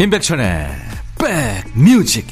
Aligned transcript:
임백천의 0.00 0.66
백뮤직 1.74 2.26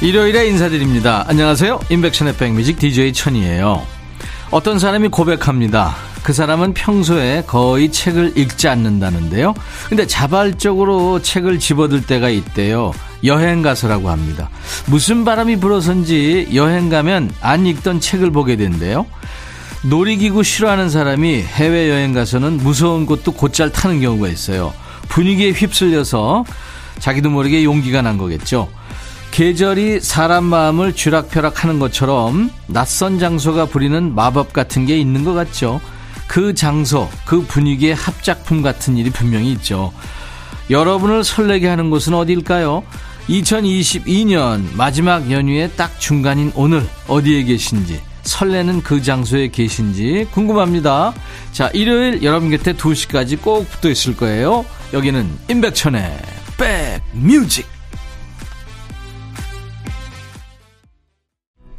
일요일에 0.00 0.46
인사드립니다. 0.46 1.26
안녕하세요. 1.28 1.80
임백천의 1.90 2.38
백뮤직 2.38 2.78
DJ 2.78 3.12
천이에요. 3.12 3.86
어떤 4.50 4.78
사람이 4.78 5.08
고백합니다. 5.08 6.07
그 6.28 6.34
사람은 6.34 6.74
평소에 6.74 7.44
거의 7.46 7.90
책을 7.90 8.36
읽지 8.36 8.68
않는다는데요. 8.68 9.54
근데 9.88 10.06
자발적으로 10.06 11.22
책을 11.22 11.58
집어들 11.58 12.02
때가 12.04 12.28
있대요. 12.28 12.92
여행 13.24 13.62
가서라고 13.62 14.10
합니다. 14.10 14.50
무슨 14.88 15.24
바람이 15.24 15.56
불어선지 15.56 16.50
여행 16.52 16.90
가면 16.90 17.30
안 17.40 17.64
읽던 17.64 18.00
책을 18.00 18.30
보게 18.30 18.56
된대요. 18.56 19.06
놀이기구 19.84 20.42
싫어하는 20.42 20.90
사람이 20.90 21.40
해외여행 21.40 22.12
가서는 22.12 22.58
무서운 22.58 23.06
곳도 23.06 23.32
곧잘 23.32 23.72
타는 23.72 24.02
경우가 24.02 24.28
있어요. 24.28 24.74
분위기에 25.08 25.52
휩쓸려서 25.52 26.44
자기도 26.98 27.30
모르게 27.30 27.64
용기가 27.64 28.02
난 28.02 28.18
거겠죠. 28.18 28.68
계절이 29.30 30.00
사람 30.00 30.44
마음을 30.44 30.92
쥐락펴락 30.92 31.64
하는 31.64 31.78
것처럼 31.78 32.50
낯선 32.66 33.18
장소가 33.18 33.64
부리는 33.64 34.14
마법 34.14 34.52
같은 34.52 34.84
게 34.84 34.98
있는 34.98 35.24
것 35.24 35.32
같죠. 35.32 35.80
그 36.28 36.54
장소, 36.54 37.08
그 37.24 37.42
분위기의 37.42 37.94
합작품 37.94 38.62
같은 38.62 38.96
일이 38.96 39.10
분명히 39.10 39.50
있죠. 39.52 39.92
여러분을 40.70 41.24
설레게 41.24 41.66
하는 41.66 41.90
곳은 41.90 42.14
어디일까요? 42.14 42.84
2022년 43.28 44.74
마지막 44.74 45.30
연휴의 45.30 45.72
딱 45.76 45.98
중간인 45.98 46.52
오늘 46.54 46.86
어디에 47.08 47.42
계신지 47.42 48.00
설레는 48.22 48.82
그 48.82 49.02
장소에 49.02 49.48
계신지 49.48 50.26
궁금합니다. 50.30 51.14
자, 51.52 51.70
일요일 51.72 52.22
여러분 52.22 52.50
곁에 52.50 52.74
2시까지 52.74 53.40
꼭 53.40 53.68
붙어 53.70 53.88
있을 53.88 54.16
거예요. 54.16 54.64
여기는 54.92 55.28
임백천의 55.48 56.18
백뮤직. 56.58 57.77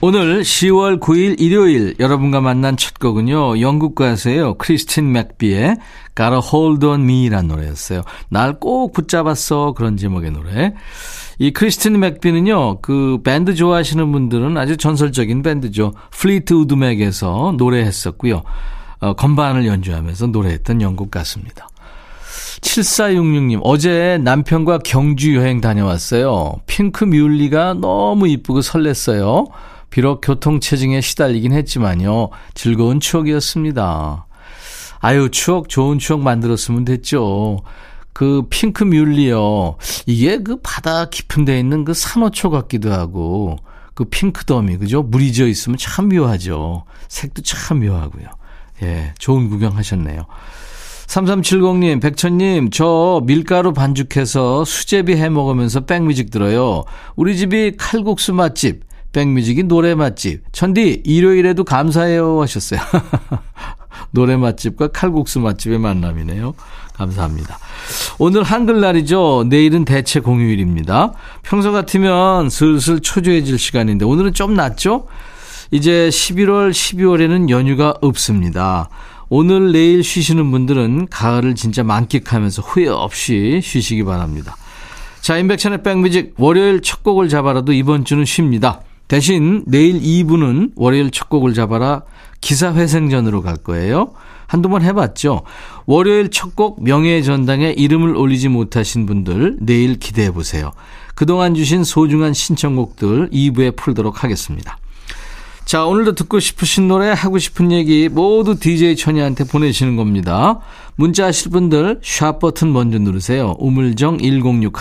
오늘 0.02 0.44
10월 0.44 0.98
9일 1.02 1.42
일요일 1.42 1.94
여러분과 2.00 2.40
만난 2.40 2.78
첫 2.78 3.00
곡은요. 3.00 3.60
영국 3.60 3.96
가수예요. 3.96 4.54
크리스틴 4.54 5.12
맥비의 5.12 5.76
Got 6.16 6.34
a 6.34 6.40
Hold 6.42 6.86
On 6.86 7.02
Me란 7.02 7.50
노래였어요. 7.50 8.04
날 8.30 8.60
꼭 8.62 8.94
붙잡았어 8.94 9.74
그런 9.74 9.98
제목의 9.98 10.32
노래. 10.32 10.74
이 11.38 11.52
크리스틴 11.52 12.00
맥비는요. 12.00 12.80
그 12.82 13.20
밴드 13.26 13.56
좋아하시는 13.56 14.10
분들은 14.10 14.56
아주 14.56 14.78
전설적인 14.78 15.42
밴드죠. 15.44 15.94
플리트 16.12 16.54
우드 16.54 16.76
맥에서 16.76 17.54
노래했었고요. 17.58 18.42
어, 19.02 19.14
건반을 19.14 19.66
연주하면서 19.68 20.28
노래했던 20.28 20.82
영국 20.82 21.12
가수입니다. 21.12 21.68
7466님, 22.62 23.60
어제 23.64 24.18
남편과 24.22 24.80
경주 24.80 25.36
여행 25.36 25.60
다녀왔어요. 25.60 26.56
핑크 26.68 27.04
뮬리가 27.04 27.76
너무 27.76 28.28
이쁘고 28.30 28.60
설렜어요. 28.62 29.48
비록 29.90 30.22
교통체증에 30.22 31.02
시달리긴 31.02 31.52
했지만요. 31.54 32.30
즐거운 32.54 33.00
추억이었습니다. 33.00 34.26
아유, 35.00 35.30
추억, 35.32 35.70
좋은 35.70 35.98
추억 35.98 36.22
만들었으면 36.22 36.86
됐죠. 36.86 37.62
그 38.14 38.44
핑크 38.50 38.84
뮬리요. 38.84 39.78
이게 40.06 40.40
그 40.40 40.58
바다 40.62 41.06
깊은 41.06 41.46
데 41.46 41.58
있는 41.58 41.86
그 41.86 41.94
산호초 41.94 42.50
같기도 42.50 42.92
하고, 42.92 43.58
그 43.94 44.06
핑크 44.06 44.46
더미, 44.46 44.78
그죠? 44.78 45.04
물이 45.04 45.34
져 45.34 45.48
있으면 45.48 45.78
참 45.78 46.10
묘하죠. 46.10 46.84
색도 47.08 47.42
참 47.44 47.80
묘하고요. 47.80 48.28
예, 48.84 49.14
좋은 49.18 49.50
구경 49.50 49.76
하셨네요. 49.78 50.26
3370님, 51.08 52.02
백천님, 52.02 52.70
저 52.70 53.22
밀가루 53.26 53.74
반죽해서 53.74 54.64
수제비 54.64 55.16
해 55.16 55.30
먹으면서 55.30 55.82
백뮤직 55.82 56.30
들어요. 56.30 56.84
우리 57.16 57.36
집이 57.36 57.78
칼국수 57.78 58.34
맛집. 58.34 58.84
백뮤직이 59.12 59.64
노래 59.64 59.96
맛집. 59.96 60.44
천디, 60.52 61.04
일요일에도 61.06 61.64
감사해요 61.64 62.42
하셨어요. 62.42 62.80
노래 64.12 64.38
맛집과 64.38 64.90
칼국수 64.90 65.40
맛집의 65.40 65.80
만남이네요. 65.80 66.54
감사합니다. 66.94 67.58
오늘 68.18 68.44
한글날이죠. 68.44 69.46
내일은 69.48 69.86
대체 69.86 70.20
공휴일입니다. 70.20 71.14
평소 71.44 71.72
같으면 71.72 72.50
슬슬 72.50 73.00
초조해질 73.00 73.58
시간인데 73.58 74.06
오늘은 74.06 74.34
좀 74.34 74.54
낫죠? 74.54 75.08
이제 75.72 76.10
11월, 76.10 76.72
12월에는 76.72 77.50
연휴가 77.50 77.94
없습니다. 78.02 78.90
오늘, 79.30 79.72
내일 79.72 80.04
쉬시는 80.04 80.50
분들은 80.50 81.08
가을을 81.08 81.56
진짜 81.56 81.84
만끽하면서 81.84 82.64
후회 82.64 82.88
없이 82.88 83.62
쉬시기 83.64 84.04
바랍니다. 84.04 84.58
자, 85.22 85.38
인백천의 85.38 85.84
백뮤직 85.84 86.34
월요일 86.38 86.82
첫 86.82 87.04
곡을 87.04 87.30
잡아라도 87.30 87.72
이번 87.72 88.04
주는 88.04 88.26
쉽니다. 88.26 88.82
대신 89.10 89.64
내일 89.66 90.00
2부는 90.00 90.72
월요일 90.76 91.12
첫 91.12 91.28
곡을 91.30 91.54
잡아라 91.54 92.04
기사회생전으로 92.42 93.42
갈 93.42 93.58
거예요. 93.58 94.14
한두 94.48 94.70
번 94.70 94.82
해봤죠. 94.82 95.42
월요일 95.86 96.30
첫 96.30 96.56
곡 96.56 96.84
명예의 96.84 97.24
전당에 97.24 97.72
이름을 97.72 98.16
올리지 98.16 98.50
못하신 98.50 99.06
분들 99.06 99.58
내일 99.62 99.98
기대해 100.00 100.32
보세요. 100.32 100.72
그동안 101.16 101.54
주신 101.56 101.84
소중한 101.84 102.34
신청곡들 102.34 103.30
2부에 103.32 103.76
풀도록 103.76 104.24
하겠습니다. 104.24 104.78
자, 105.70 105.86
오늘도 105.86 106.14
듣고 106.16 106.40
싶으신 106.40 106.88
노래, 106.88 107.12
하고 107.12 107.38
싶은 107.38 107.72
얘기 107.72 108.10
모두 108.10 108.60
DJ 108.60 108.96
천이한테 108.96 109.44
보내시는 109.44 109.98
겁니다. 109.98 110.62
문자 110.96 111.28
하실 111.28 111.52
분들 111.52 112.00
샵 112.04 112.40
버튼 112.40 112.74
먼저 112.74 112.98
누르세요. 112.98 113.56
우물정 113.60 114.18
1061 114.18 114.72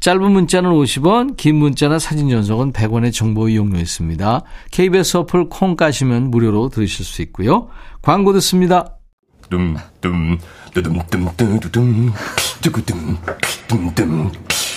짧은 0.00 0.32
문자는 0.32 0.70
50원 0.70 1.36
긴 1.36 1.56
문자나 1.56 1.98
사진 1.98 2.30
전송은 2.30 2.72
100원의 2.72 3.12
정보 3.12 3.50
이용료 3.50 3.78
있습니다. 3.78 4.40
KBS 4.70 5.18
어플 5.18 5.50
콩 5.50 5.76
까시면 5.76 6.30
무료로 6.30 6.70
들으실 6.70 7.04
수 7.04 7.20
있고요. 7.20 7.68
광고 8.00 8.32
듣습니다. 8.32 8.96
둠 9.50 9.76
둠 10.00 10.38
뚜둠뚜둠뚜둠 10.72 12.12
뚜구둠 12.62 13.18
둠 13.68 13.94
둠 13.94 14.32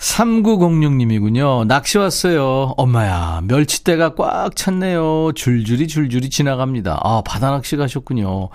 3906님이군요. 0.00 1.66
낚시 1.66 1.98
왔어요. 1.98 2.74
엄마야, 2.78 3.42
멸치대가 3.44 4.14
꽉 4.14 4.56
찼네요. 4.56 5.32
줄줄이 5.34 5.86
줄줄이 5.86 6.30
지나갑니다. 6.30 7.00
아, 7.02 7.22
바다 7.24 7.50
낚시 7.50 7.76
가셨군요. 7.76 8.48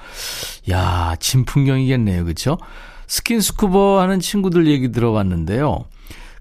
야, 0.71 1.15
진풍경이겠네요. 1.19 2.25
그쵸? 2.25 2.57
스킨스쿠버 3.07 3.99
하는 4.01 4.19
친구들 4.19 4.65
얘기 4.67 4.91
들어봤는데요. 4.91 5.85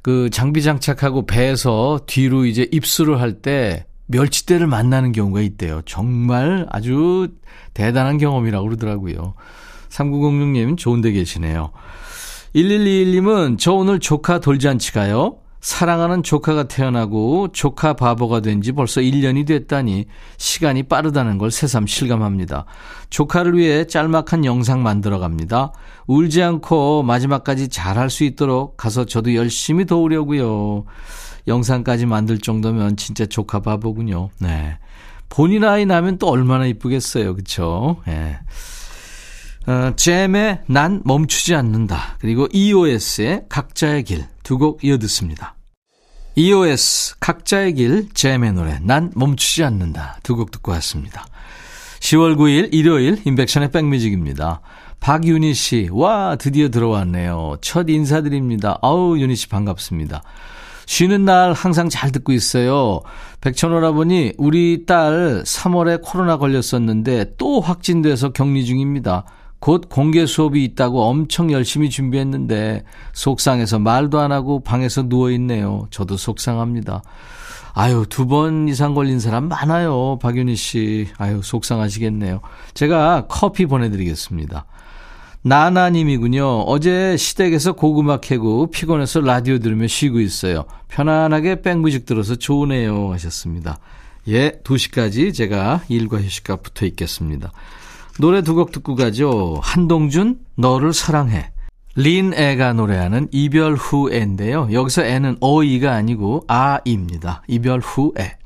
그 0.00 0.30
장비 0.30 0.62
장착하고 0.62 1.26
배에서 1.26 2.00
뒤로 2.06 2.46
이제 2.46 2.66
입수를 2.72 3.20
할 3.20 3.34
때 3.42 3.84
멸치떼를 4.06 4.66
만나는 4.66 5.12
경우가 5.12 5.40
있대요. 5.42 5.82
정말 5.86 6.66
아주 6.70 7.28
대단한 7.74 8.16
경험이라고 8.18 8.64
그러더라고요. 8.66 9.34
3906님 9.90 10.76
좋은 10.76 11.00
데 11.00 11.10
계시네요. 11.12 11.70
1121님은 12.54 13.58
저 13.58 13.72
오늘 13.72 13.98
조카 13.98 14.38
돌잔치 14.38 14.92
가요. 14.92 15.38
사랑하는 15.60 16.22
조카가 16.22 16.64
태어나고 16.64 17.48
조카 17.52 17.94
바보가 17.94 18.40
된 18.40 18.60
지 18.60 18.72
벌써 18.72 19.00
1년이 19.00 19.46
됐다니 19.46 20.04
시간이 20.36 20.84
빠르다는 20.84 21.38
걸 21.38 21.50
새삼 21.50 21.86
실감합니다. 21.86 22.66
조카를 23.10 23.56
위해 23.56 23.86
짤막한 23.86 24.44
영상 24.44 24.82
만들어 24.82 25.18
갑니다. 25.18 25.72
울지 26.06 26.42
않고 26.42 27.02
마지막까지 27.02 27.68
잘할 27.68 28.10
수 28.10 28.24
있도록 28.24 28.76
가서 28.76 29.06
저도 29.06 29.34
열심히 29.34 29.86
도우려고요. 29.86 30.84
영상까지 31.48 32.06
만들 32.06 32.38
정도면 32.38 32.96
진짜 32.96 33.24
조카 33.26 33.60
바보군요. 33.60 34.28
네. 34.38 34.78
본인 35.30 35.64
아이 35.64 35.86
나면 35.86 36.18
또 36.18 36.28
얼마나 36.28 36.66
이쁘겠어요. 36.66 37.34
그쵸? 37.34 37.96
예. 38.06 38.12
네. 38.12 38.38
어, 39.66 39.92
잼의 39.96 40.60
난 40.66 41.00
멈추지 41.04 41.54
않는다. 41.54 42.16
그리고 42.20 42.46
EOS의 42.52 43.44
각자의 43.48 44.04
길 44.04 44.24
두 44.42 44.58
곡 44.58 44.84
이어 44.84 44.98
듣습니다. 44.98 45.56
EOS 46.36 47.16
각자의 47.20 47.74
길 47.74 48.08
잼의 48.12 48.52
노래 48.52 48.78
난 48.82 49.10
멈추지 49.14 49.64
않는다. 49.64 50.18
두 50.22 50.36
곡 50.36 50.50
듣고 50.50 50.72
왔습니다. 50.72 51.26
10월 52.00 52.36
9일 52.36 52.68
일요일 52.74 53.18
인백션의 53.24 53.70
백뮤직입니다. 53.70 54.60
박윤희 55.00 55.54
씨, 55.54 55.88
와 55.92 56.36
드디어 56.36 56.68
들어왔네요. 56.68 57.56
첫 57.62 57.88
인사드립니다. 57.88 58.78
아우 58.82 59.16
윤희 59.18 59.34
씨 59.36 59.48
반갑습니다. 59.48 60.22
쉬는 60.86 61.24
날 61.24 61.54
항상 61.54 61.88
잘 61.88 62.10
듣고 62.12 62.32
있어요. 62.32 63.00
백천오라버니 63.40 64.34
우리 64.36 64.84
딸 64.86 65.42
3월에 65.46 66.02
코로나 66.02 66.36
걸렸었는데 66.36 67.36
또 67.38 67.60
확진돼서 67.62 68.32
격리 68.32 68.66
중입니다. 68.66 69.24
곧 69.64 69.88
공개 69.88 70.26
수업이 70.26 70.62
있다고 70.62 71.04
엄청 71.04 71.50
열심히 71.50 71.88
준비했는데 71.88 72.84
속상해서 73.14 73.78
말도 73.78 74.20
안 74.20 74.30
하고 74.30 74.60
방에서 74.62 75.08
누워 75.08 75.30
있네요. 75.30 75.86
저도 75.90 76.18
속상합니다. 76.18 77.02
아유, 77.72 78.04
두 78.06 78.26
번 78.26 78.68
이상 78.68 78.92
걸린 78.92 79.20
사람 79.20 79.48
많아요. 79.48 80.18
박윤희 80.20 80.54
씨. 80.54 81.08
아유, 81.16 81.40
속상하시겠네요. 81.42 82.42
제가 82.74 83.24
커피 83.30 83.64
보내드리겠습니다. 83.64 84.66
나나님이군요. 85.40 86.64
어제 86.66 87.16
시댁에서 87.16 87.72
고구마 87.72 88.18
캐고 88.18 88.66
피곤해서 88.66 89.22
라디오 89.22 89.60
들으며 89.60 89.86
쉬고 89.86 90.20
있어요. 90.20 90.66
편안하게 90.88 91.62
백뮤직 91.62 92.04
들어서 92.04 92.36
좋으네요. 92.36 93.14
하셨습니다. 93.14 93.78
예, 94.28 94.60
2시까지 94.62 95.32
제가 95.32 95.84
일과 95.88 96.20
휴식과 96.20 96.56
붙어 96.56 96.84
있겠습니다. 96.84 97.50
노래 98.20 98.42
두 98.42 98.54
곡 98.54 98.70
듣고 98.72 98.94
가죠. 98.94 99.58
한동준, 99.62 100.38
너를 100.56 100.92
사랑해. 100.92 101.50
린 101.96 102.32
애가 102.34 102.72
노래하는 102.74 103.28
이별 103.32 103.74
후에인데요. 103.74 104.68
여기서 104.72 105.04
애는 105.04 105.36
어이가 105.40 105.92
아니고 105.94 106.44
아입니다. 106.48 107.42
이별 107.48 107.80
후에. 107.80 108.36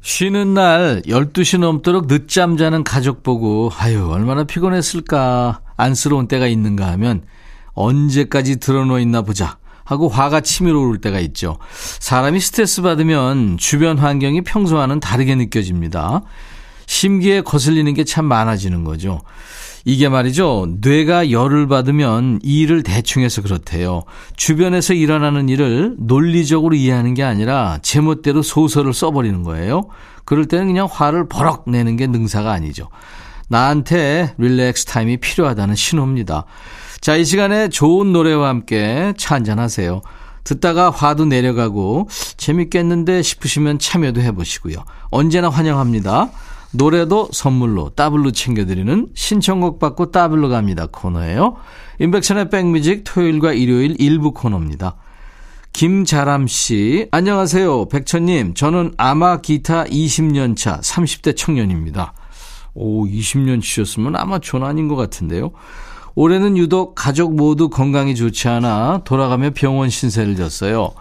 쉬는 0.00 0.54
날 0.54 1.02
12시 1.06 1.58
넘도록 1.60 2.08
늦잠 2.08 2.56
자는 2.56 2.82
가족 2.82 3.22
보고 3.22 3.70
아유 3.78 4.08
얼마나 4.10 4.42
피곤했을까 4.42 5.60
안쓰러운 5.76 6.26
때가 6.26 6.48
있는가 6.48 6.88
하면 6.92 7.22
언제까지 7.74 8.58
드러누워 8.58 8.98
있나 8.98 9.22
보자 9.22 9.58
하고 9.84 10.08
화가 10.08 10.40
치밀어 10.40 10.80
오를 10.80 11.00
때가 11.00 11.20
있죠. 11.20 11.58
사람이 12.00 12.40
스트레스 12.40 12.82
받으면 12.82 13.58
주변 13.58 13.96
환경이 13.96 14.40
평소와는 14.42 14.98
다르게 14.98 15.36
느껴집니다. 15.36 16.22
심기에 16.92 17.40
거슬리는 17.40 17.94
게 17.94 18.04
참 18.04 18.26
많아지는 18.26 18.84
거죠. 18.84 19.22
이게 19.84 20.08
말이죠. 20.08 20.66
뇌가 20.80 21.30
열을 21.30 21.66
받으면 21.66 22.40
일을 22.42 22.82
대충 22.82 23.22
해서 23.22 23.40
그렇대요. 23.40 24.02
주변에서 24.36 24.92
일어나는 24.92 25.48
일을 25.48 25.94
논리적으로 25.98 26.74
이해하는 26.74 27.14
게 27.14 27.22
아니라 27.22 27.78
제멋대로 27.80 28.42
소설을 28.42 28.92
써버리는 28.92 29.42
거예요. 29.42 29.88
그럴 30.24 30.44
때는 30.46 30.66
그냥 30.66 30.86
화를 30.90 31.28
버럭 31.28 31.64
내는 31.66 31.96
게 31.96 32.06
능사가 32.06 32.52
아니죠. 32.52 32.88
나한테 33.48 34.34
릴렉스 34.36 34.84
타임이 34.84 35.16
필요하다는 35.16 35.74
신호입니다. 35.74 36.44
자, 37.00 37.16
이 37.16 37.24
시간에 37.24 37.68
좋은 37.70 38.12
노래와 38.12 38.48
함께 38.48 39.14
차 39.16 39.34
한잔하세요. 39.36 40.02
듣다가 40.44 40.90
화도 40.90 41.24
내려가고 41.24 42.08
재밌겠는데 42.36 43.22
싶으시면 43.22 43.78
참여도 43.78 44.20
해보시고요. 44.20 44.76
언제나 45.10 45.48
환영합니다. 45.48 46.30
노래도 46.72 47.28
선물로 47.32 47.90
따블로 47.90 48.32
챙겨드리는 48.32 49.08
신청곡 49.14 49.78
받고 49.78 50.10
따블로 50.10 50.48
갑니다 50.48 50.86
코너예요. 50.86 51.56
인백천의 51.98 52.50
백뮤직 52.50 53.04
토요일과 53.04 53.52
일요일 53.52 53.96
일부 54.00 54.32
코너입니다. 54.32 54.96
김자람 55.72 56.46
씨, 56.46 57.08
안녕하세요. 57.10 57.88
백천님, 57.88 58.54
저는 58.54 58.92
아마 58.98 59.40
기타 59.40 59.84
20년 59.84 60.56
차 60.56 60.80
30대 60.80 61.36
청년입니다. 61.36 62.12
오, 62.74 63.06
20년 63.06 63.62
치셨으면 63.62 64.16
아마존 64.16 64.64
아닌 64.64 64.88
것 64.88 64.96
같은데요. 64.96 65.52
올해는 66.14 66.58
유독 66.58 66.94
가족 66.94 67.34
모두 67.34 67.70
건강이 67.70 68.14
좋지 68.14 68.48
않아 68.48 69.02
돌아가며 69.04 69.50
병원 69.54 69.88
신세를 69.88 70.36
졌어요. 70.36 70.92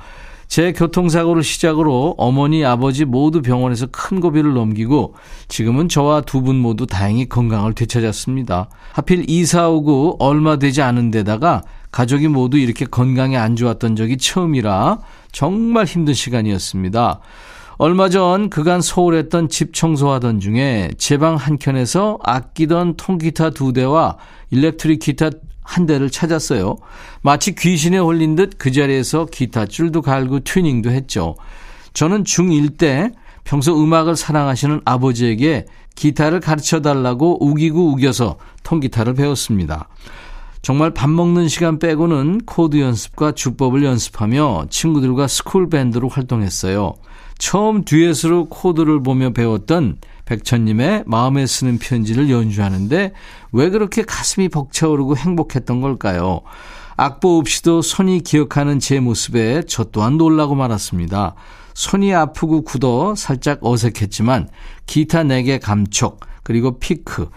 제 0.51 0.73
교통사고를 0.73 1.43
시작으로 1.43 2.15
어머니, 2.17 2.65
아버지 2.65 3.05
모두 3.05 3.41
병원에서 3.41 3.87
큰 3.87 4.19
고비를 4.19 4.53
넘기고 4.53 5.15
지금은 5.47 5.87
저와 5.87 6.19
두 6.21 6.41
분 6.41 6.57
모두 6.57 6.85
다행히 6.85 7.29
건강을 7.29 7.71
되찾았습니다. 7.71 8.67
하필 8.91 9.23
이사 9.29 9.69
오고 9.69 10.17
얼마 10.19 10.57
되지 10.57 10.81
않은 10.81 11.09
데다가 11.09 11.61
가족이 11.93 12.27
모두 12.27 12.57
이렇게 12.57 12.83
건강에 12.83 13.37
안 13.37 13.55
좋았던 13.55 13.95
적이 13.95 14.17
처음이라 14.17 14.99
정말 15.31 15.85
힘든 15.85 16.13
시간이었습니다. 16.13 17.21
얼마 17.83 18.09
전 18.09 18.51
그간 18.51 18.79
소홀했던 18.79 19.49
집 19.49 19.73
청소하던 19.73 20.39
중에 20.39 20.91
제 20.99 21.17
방 21.17 21.35
한켠에서 21.35 22.19
아끼던 22.21 22.95
통기타 22.95 23.49
두 23.49 23.73
대와 23.73 24.17
일렉트릭 24.51 24.99
기타 24.99 25.31
한 25.63 25.87
대를 25.87 26.11
찾았어요. 26.11 26.77
마치 27.23 27.55
귀신에 27.55 27.97
홀린 27.97 28.35
듯 28.35 28.59
그 28.59 28.71
자리에서 28.71 29.25
기타 29.25 29.65
줄도 29.65 30.03
갈고 30.03 30.41
튜닝도 30.41 30.91
했죠. 30.91 31.35
저는 31.93 32.23
중1 32.23 32.77
때 32.77 33.13
평소 33.45 33.75
음악을 33.83 34.15
사랑하시는 34.15 34.81
아버지에게 34.85 35.65
기타를 35.95 36.39
가르쳐 36.39 36.81
달라고 36.81 37.43
우기고 37.43 37.93
우겨서 37.93 38.37
통기타를 38.61 39.15
배웠습니다. 39.15 39.89
정말 40.61 40.93
밥 40.93 41.09
먹는 41.09 41.47
시간 41.47 41.79
빼고는 41.79 42.41
코드 42.45 42.79
연습과 42.79 43.31
주법을 43.31 43.83
연습하며 43.83 44.67
친구들과 44.69 45.27
스쿨 45.27 45.67
밴드로 45.71 46.09
활동했어요. 46.09 46.93
처음 47.41 47.83
듀엣으로 47.83 48.49
코드를 48.49 49.01
보며 49.01 49.31
배웠던 49.31 49.97
백천님의 50.25 51.05
마음에 51.07 51.47
쓰는 51.47 51.79
편지를 51.79 52.29
연주하는데 52.29 53.13
왜 53.51 53.69
그렇게 53.71 54.03
가슴이 54.03 54.47
벅차오르고 54.47 55.17
행복했던 55.17 55.81
걸까요? 55.81 56.41
악보 57.01 57.39
없이도 57.39 57.81
손이 57.81 58.19
기억하는 58.19 58.77
제 58.77 58.99
모습에 58.99 59.63
저 59.67 59.85
또한 59.85 60.17
놀라고 60.17 60.53
말았습니다. 60.53 61.33
손이 61.73 62.13
아프고 62.13 62.61
굳어 62.61 63.15
살짝 63.15 63.57
어색했지만 63.63 64.49
기타 64.85 65.23
4개 65.23 65.59
감촉 65.59 66.19
그리고 66.43 66.77
피크 66.77 67.29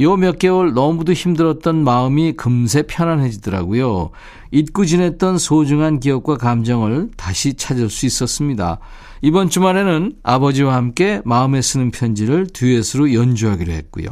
요 0.00 0.16
몇 0.16 0.38
개월 0.38 0.72
너무도 0.72 1.12
힘들었던 1.12 1.84
마음이 1.84 2.32
금세 2.32 2.84
편안해지더라고요. 2.84 4.08
잊고 4.52 4.86
지냈던 4.86 5.36
소중한 5.36 6.00
기억과 6.00 6.38
감정을 6.38 7.10
다시 7.18 7.52
찾을 7.52 7.90
수 7.90 8.06
있었습니다. 8.06 8.78
이번 9.20 9.50
주말에는 9.50 10.14
아버지와 10.22 10.74
함께 10.74 11.20
마음에 11.26 11.60
쓰는 11.60 11.90
편지를 11.90 12.46
듀엣으로 12.46 13.12
연주하기로 13.12 13.70
했고요. 13.70 14.06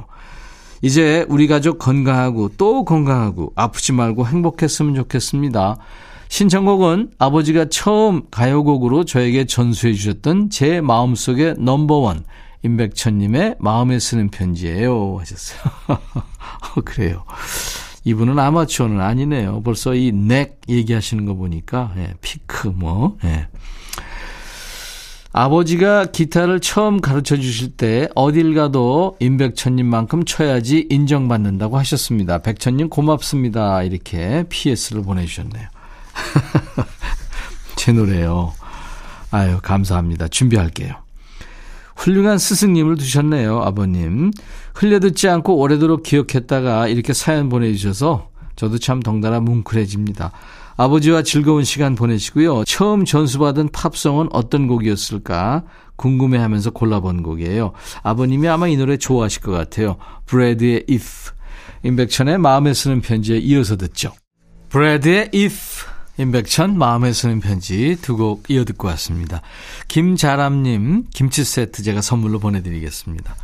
이제 0.82 1.26
우리 1.28 1.47
가족 1.47 1.78
건강하고 1.78 2.52
또 2.56 2.85
건강하고 2.85 3.52
아프지 3.56 3.92
말고 3.92 4.26
행복했으면 4.26 4.94
좋겠습니다. 4.94 5.76
신청곡은 6.28 7.12
아버지가 7.18 7.66
처음 7.70 8.23
가요곡으로 8.30 9.04
저에게 9.04 9.47
전수해 9.47 9.94
주셨던 9.94 10.50
제 10.50 10.80
마음속의 10.80 11.54
넘버원 11.58 12.25
임백천님의 12.62 13.56
마음에 13.58 13.99
쓰는 13.99 14.28
편지예요 14.30 15.16
하셨어요. 15.20 15.61
어, 15.88 16.80
그래요. 16.85 17.25
이분은 18.04 18.38
아마추어는 18.38 19.00
아니네요. 19.00 19.62
벌써 19.62 19.94
이 19.94 20.12
넥 20.12 20.61
얘기하시는 20.68 21.25
거 21.25 21.35
보니까 21.35 21.92
예, 21.97 22.14
피크 22.20 22.68
뭐 22.68 23.16
예. 23.25 23.49
아버지가 25.32 26.06
기타를 26.06 26.61
처음 26.61 27.00
가르쳐 27.00 27.37
주실 27.37 27.70
때 27.76 28.08
어딜 28.14 28.54
가도 28.54 29.16
임백천님만큼 29.20 30.25
쳐야지 30.25 30.87
인정받는다고 30.90 31.78
하셨습니다. 31.78 32.38
백천님 32.38 32.88
고맙습니다. 32.88 33.82
이렇게 33.82 34.44
PS를 34.49 35.02
보내주셨네요. 35.02 35.68
제 37.76 37.92
노래요. 37.92 38.52
아유, 39.30 39.58
감사합니다. 39.62 40.28
준비할게요. 40.28 40.94
훌륭한 41.94 42.38
스승님을 42.38 42.97
두셨네요, 42.97 43.61
아버님. 43.61 44.30
흘려듣지 44.75 45.28
않고 45.28 45.56
오래도록 45.56 46.04
기억했다가 46.04 46.88
이렇게 46.88 47.12
사연 47.12 47.49
보내주셔서 47.49 48.30
저도 48.56 48.78
참 48.78 49.00
덩달아 49.00 49.40
뭉클해집니다. 49.40 50.32
아버지와 50.78 51.23
즐거운 51.23 51.64
시간 51.64 51.94
보내시고요. 51.94 52.64
처음 52.64 53.04
전수받은 53.04 53.70
팝송은 53.73 54.28
어떤 54.32 54.68
곡이었을까 54.68 55.64
궁금해 55.97 56.38
하면서 56.38 56.70
골라본 56.70 57.25
곡이에요. 57.25 57.73
아버님이 58.04 58.49
아마 58.49 58.68
이 58.68 58.76
노래 58.76 58.97
좋아하실 58.97 59.42
것 59.42 59.50
같아요. 59.52 59.97
브래드의 60.26 60.85
If. 60.88 61.32
임백천의 61.82 62.38
마음에 62.38 62.73
쓰는 62.73 63.00
편지에 63.00 63.38
이어서 63.38 63.76
듣죠. 63.76 64.12
브래드의 64.70 65.30
If. 65.35 65.87
임백천 66.18 66.78
마음에 66.78 67.12
쓰는 67.12 67.40
편지 67.40 67.97
두 68.02 68.16
곡 68.16 68.50
이어 68.50 68.64
듣고 68.64 68.88
왔습니다. 68.88 69.40
김자람님 69.87 71.06
김치 71.14 71.44
세트 71.44 71.82
제가 71.82 72.00
선물로 72.00 72.38
보내드리겠습니다. 72.40 73.37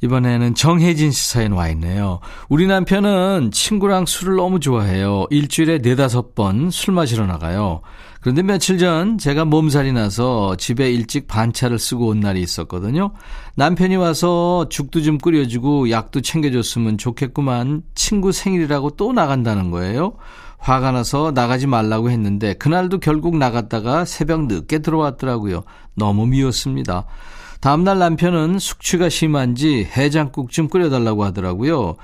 이번에는 0.00 0.54
정혜진 0.54 1.10
씨 1.10 1.30
사연 1.30 1.52
와 1.52 1.68
있네요. 1.70 2.20
우리 2.48 2.66
남편은 2.66 3.50
친구랑 3.52 4.06
술을 4.06 4.36
너무 4.36 4.60
좋아해요. 4.60 5.26
일주일에 5.30 5.78
네다섯 5.78 6.34
번 6.34 6.70
술 6.70 6.94
마시러 6.94 7.26
나가요. 7.26 7.80
그런데 8.20 8.42
며칠 8.42 8.78
전 8.78 9.16
제가 9.18 9.44
몸살이 9.44 9.92
나서 9.92 10.56
집에 10.56 10.90
일찍 10.90 11.26
반차를 11.28 11.78
쓰고 11.78 12.08
온 12.08 12.20
날이 12.20 12.40
있었거든요. 12.42 13.12
남편이 13.56 13.96
와서 13.96 14.66
죽도 14.68 15.02
좀 15.02 15.18
끓여주고 15.18 15.90
약도 15.90 16.20
챙겨줬으면 16.20 16.98
좋겠구만 16.98 17.82
친구 17.94 18.32
생일이라고 18.32 18.90
또 18.90 19.12
나간다는 19.12 19.70
거예요. 19.70 20.14
화가 20.58 20.90
나서 20.90 21.30
나가지 21.32 21.68
말라고 21.68 22.10
했는데 22.10 22.54
그날도 22.54 22.98
결국 22.98 23.36
나갔다가 23.36 24.04
새벽 24.04 24.46
늦게 24.46 24.80
들어왔더라고요. 24.80 25.62
너무 25.94 26.26
미웠습니다. 26.26 27.06
다음날 27.60 27.98
남편은 27.98 28.58
숙취가 28.58 29.08
심한지 29.08 29.84
해장국 29.96 30.50
좀 30.50 30.68
끓여달라고 30.68 31.24
하더라고요. 31.24 31.96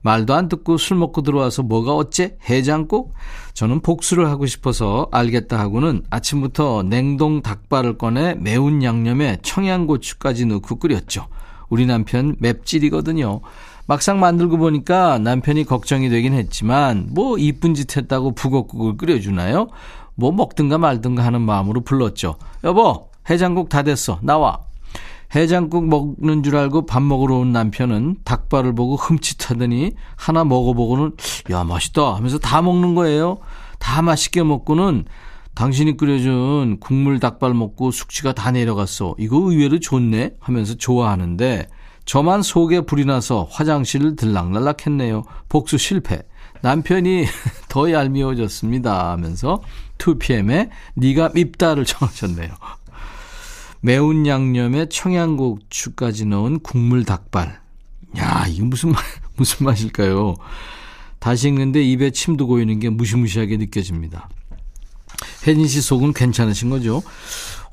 말도 0.00 0.34
안 0.34 0.48
듣고 0.48 0.78
술 0.78 0.96
먹고 0.96 1.22
들어와서 1.22 1.62
뭐가 1.62 1.94
어째? 1.94 2.36
해장국? 2.48 3.14
저는 3.54 3.80
복수를 3.80 4.28
하고 4.28 4.46
싶어서 4.46 5.08
알겠다 5.12 5.58
하고는 5.58 6.02
아침부터 6.10 6.82
냉동 6.84 7.42
닭발을 7.42 7.98
꺼내 7.98 8.34
매운 8.34 8.82
양념에 8.82 9.38
청양고추까지 9.42 10.46
넣고 10.46 10.76
끓였죠. 10.76 11.28
우리 11.68 11.86
남편 11.86 12.34
맵찔이거든요. 12.40 13.40
막상 13.86 14.18
만들고 14.18 14.58
보니까 14.58 15.18
남편이 15.18 15.64
걱정이 15.64 16.08
되긴 16.08 16.32
했지만 16.34 17.08
뭐 17.10 17.38
이쁜 17.38 17.74
짓 17.74 17.96
했다고 17.96 18.34
북엇국을 18.34 18.96
끓여주나요? 18.96 19.68
뭐 20.14 20.32
먹든가 20.32 20.78
말든가 20.78 21.24
하는 21.24 21.42
마음으로 21.42 21.82
불렀죠. 21.82 22.36
여보 22.64 23.08
해장국 23.30 23.68
다 23.68 23.82
됐어 23.82 24.18
나와. 24.22 24.58
해장국 25.34 25.88
먹는 25.88 26.42
줄 26.42 26.56
알고 26.56 26.86
밥 26.86 27.02
먹으러 27.02 27.36
온 27.36 27.52
남편은 27.52 28.16
닭발을 28.24 28.74
보고 28.74 28.96
흠칫하더니 28.96 29.92
하나 30.16 30.44
먹어보고는 30.44 31.16
야 31.50 31.64
맛있다 31.64 32.14
하면서 32.14 32.38
다 32.38 32.60
먹는 32.60 32.94
거예요. 32.94 33.38
다 33.78 34.02
맛있게 34.02 34.42
먹고는 34.42 35.04
당신이 35.54 35.96
끓여준 35.96 36.78
국물 36.80 37.18
닭발 37.20 37.54
먹고 37.54 37.90
숙취가 37.90 38.32
다 38.32 38.50
내려갔어. 38.50 39.14
이거 39.18 39.38
의외로 39.38 39.78
좋네 39.80 40.36
하면서 40.40 40.74
좋아하는데 40.74 41.68
저만 42.04 42.42
속에 42.42 42.82
불이 42.82 43.04
나서 43.04 43.46
화장실을 43.50 44.16
들락날락 44.16 44.86
했네요. 44.86 45.22
복수 45.48 45.78
실패. 45.78 46.22
남편이 46.62 47.26
더 47.68 47.90
얄미워졌습니다 47.90 49.10
하면서 49.10 49.60
2PM에 49.98 50.68
네가 50.94 51.30
밉다를 51.34 51.84
청하셨네요. 51.84 52.50
매운 53.82 54.26
양념에 54.26 54.86
청양고추까지 54.86 56.26
넣은 56.26 56.60
국물 56.60 57.04
닭발. 57.04 57.60
야, 58.18 58.46
이거 58.48 58.64
무슨 58.66 58.92
맛, 58.92 58.98
무슨 59.36 59.66
맛일까요? 59.66 60.36
다시 61.18 61.48
읽는데 61.48 61.82
입에 61.82 62.10
침도 62.10 62.46
고이는 62.46 62.78
게 62.78 62.90
무시무시하게 62.90 63.56
느껴집니다. 63.56 64.28
혜진 65.46 65.66
씨 65.66 65.80
속은 65.82 66.12
괜찮으신 66.12 66.70
거죠? 66.70 67.02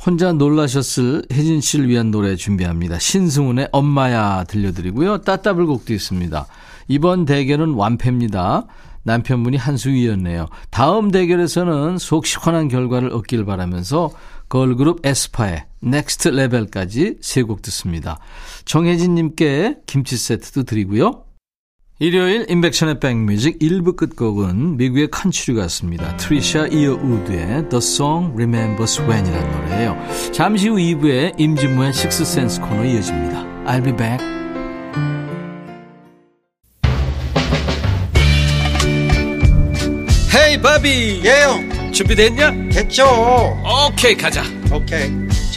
혼자 0.04 0.34
놀라셨을 0.34 1.26
혜진 1.32 1.62
씨를 1.62 1.90
위한 1.90 2.10
노래 2.10 2.36
준비합니다. 2.36 2.98
신승훈의 2.98 3.70
엄마야 3.72 4.46
들려드리고요. 4.46 5.20
따따블곡도 5.20 5.94
있습니다. 5.94 6.48
이번 6.88 7.26
대결은 7.26 7.74
완패입니다. 7.74 8.66
남편분이 9.04 9.58
한 9.58 9.78
수 9.78 9.90
위였네요. 9.90 10.48
다음 10.72 11.12
대결에서는 11.12 11.98
속 12.00 12.26
시원한 12.26 12.68
결과를 12.68 13.12
얻길 13.14 13.46
바라면서 13.46 14.10
걸그룹 14.50 15.06
에스파의 15.06 15.66
Next 15.82 16.30
Level까지 16.30 17.18
세 17.22 17.44
곡 17.44 17.62
듣습니다. 17.64 18.20
정혜진 18.66 19.16
님께 19.16 19.78
김치 19.86 20.18
세트도 20.18 20.64
드리고요. 20.64 21.24
일요일 22.02 22.46
인백션의 22.50 23.00
백뮤직 23.02 23.60
1부 23.60 23.98
끝곡은 23.98 24.78
미국의 24.78 25.10
컨츄리 25.10 25.58
가수입니다. 25.58 26.16
트리샤 26.16 26.68
이어 26.68 26.94
우드의 26.94 27.68
The 27.70 27.78
Song 27.78 28.32
Remembers 28.36 29.02
When이라는 29.02 29.52
노래예요. 29.52 29.98
잠시 30.32 30.70
후 30.70 30.76
2부에 30.76 31.38
임진무의 31.38 31.94
식스센스 31.94 32.62
코너 32.62 32.86
이어집니다. 32.86 33.44
I'll 33.66 33.84
be 33.84 33.94
back. 33.96 34.26
헤이 40.36 40.62
바비 40.62 41.22
예영 41.26 41.92
준비됐냐? 41.92 42.52
됐죠 42.72 43.06
오케이 43.90 44.16
가자 44.16 44.44
오케이 44.72 45.10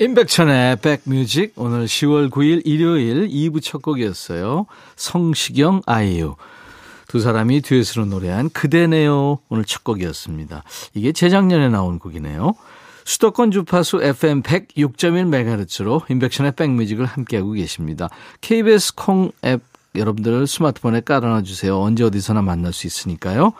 임백천의 0.00 0.76
백뮤직 0.76 1.54
오늘 1.56 1.86
10월 1.86 2.30
9일 2.30 2.62
일요일 2.64 3.26
2부 3.28 3.60
첫 3.60 3.82
곡이었어요. 3.82 4.66
성시경 4.94 5.82
아이유 5.86 6.36
두 7.08 7.18
사람이 7.18 7.62
듀엣으로 7.62 8.04
노래한 8.04 8.50
그대네요 8.50 9.40
오늘 9.48 9.64
첫 9.64 9.82
곡이었습니다. 9.82 10.62
이게 10.94 11.10
재작년에 11.10 11.68
나온 11.70 11.98
곡이네요. 11.98 12.54
수도권 13.04 13.50
주파수 13.50 14.00
FM 14.00 14.42
106.1MHz로 14.42 16.08
인백션의 16.08 16.52
백뮤직을 16.52 17.04
함께하고 17.04 17.52
계십니다. 17.52 18.08
KBS 18.40 18.94
콩 18.94 19.32
앱 19.44 19.62
여러분들 19.96 20.46
스마트폰에 20.46 21.00
깔아놔 21.00 21.42
주세요. 21.42 21.80
언제 21.80 22.04
어디서나 22.04 22.42
만날 22.42 22.72
수 22.72 22.86
있으니까요. 22.86 23.52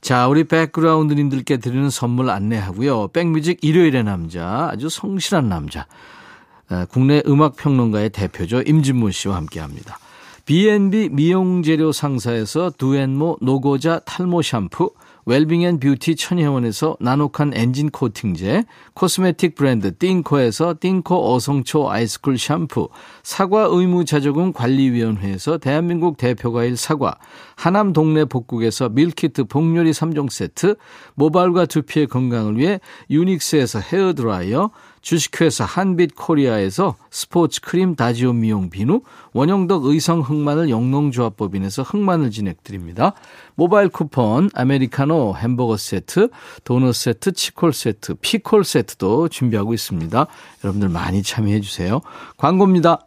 자, 0.00 0.28
우리 0.28 0.44
백그라운드님들께 0.44 1.58
드리는 1.58 1.90
선물 1.90 2.30
안내하고요. 2.30 3.08
백뮤직 3.08 3.58
일요일의 3.62 4.02
남자, 4.04 4.68
아주 4.72 4.88
성실한 4.88 5.48
남자. 5.48 5.86
국내 6.90 7.22
음악평론가의 7.26 8.10
대표죠. 8.10 8.62
임진모 8.62 9.10
씨와 9.10 9.36
함께 9.36 9.60
합니다. 9.60 9.98
B&B 10.46 11.10
미용재료 11.12 11.92
상사에서 11.92 12.70
두앤모 12.76 13.38
노고자 13.40 14.00
탈모 14.00 14.42
샴푸, 14.42 14.92
웰빙 15.26 15.62
앤 15.62 15.80
뷰티 15.80 16.16
천혜원에서 16.16 16.96
나노칸 17.00 17.52
엔진 17.54 17.90
코팅제, 17.90 18.64
cosmetic 18.94 19.54
브랜드 19.54 19.96
띵코에서 19.96 20.76
띵코 20.80 21.34
어성초 21.34 21.90
아이스쿨 21.90 22.38
샴푸, 22.38 22.88
사과 23.22 23.66
의무 23.70 24.04
자조금 24.04 24.52
관리위원회에서 24.52 25.58
대한민국 25.58 26.16
대표과일 26.16 26.76
사과, 26.76 27.16
하남 27.56 27.92
동네 27.92 28.24
복국에서 28.24 28.88
밀키트 28.88 29.44
복요리 29.44 29.90
3종 29.90 30.30
세트, 30.30 30.76
모발과 31.14 31.66
두피의 31.66 32.06
건강을 32.06 32.56
위해 32.56 32.80
유닉스에서 33.10 33.80
헤어드라이어, 33.80 34.70
주식회사 35.00 35.64
한빛 35.64 36.14
코리아에서 36.14 36.96
스포츠 37.10 37.60
크림 37.60 37.96
다지오 37.96 38.32
미용 38.32 38.70
비누, 38.70 39.02
원형덕 39.32 39.86
의성 39.86 40.20
흑마늘 40.20 40.70
영농조합법인에서 40.70 41.82
흑마늘 41.82 42.30
진액 42.30 42.60
드립니다. 42.60 43.14
모바일 43.54 43.88
쿠폰, 43.88 44.50
아메리카노 44.54 45.36
햄버거 45.36 45.76
세트, 45.76 46.28
도넛 46.64 46.94
세트, 46.94 47.32
치콜 47.32 47.72
세트, 47.72 48.14
피콜 48.20 48.64
세트도 48.64 49.28
준비하고 49.28 49.74
있습니다. 49.74 50.26
여러분들 50.64 50.88
많이 50.88 51.22
참여해 51.22 51.60
주세요. 51.60 52.00
광고입니다. 52.36 53.06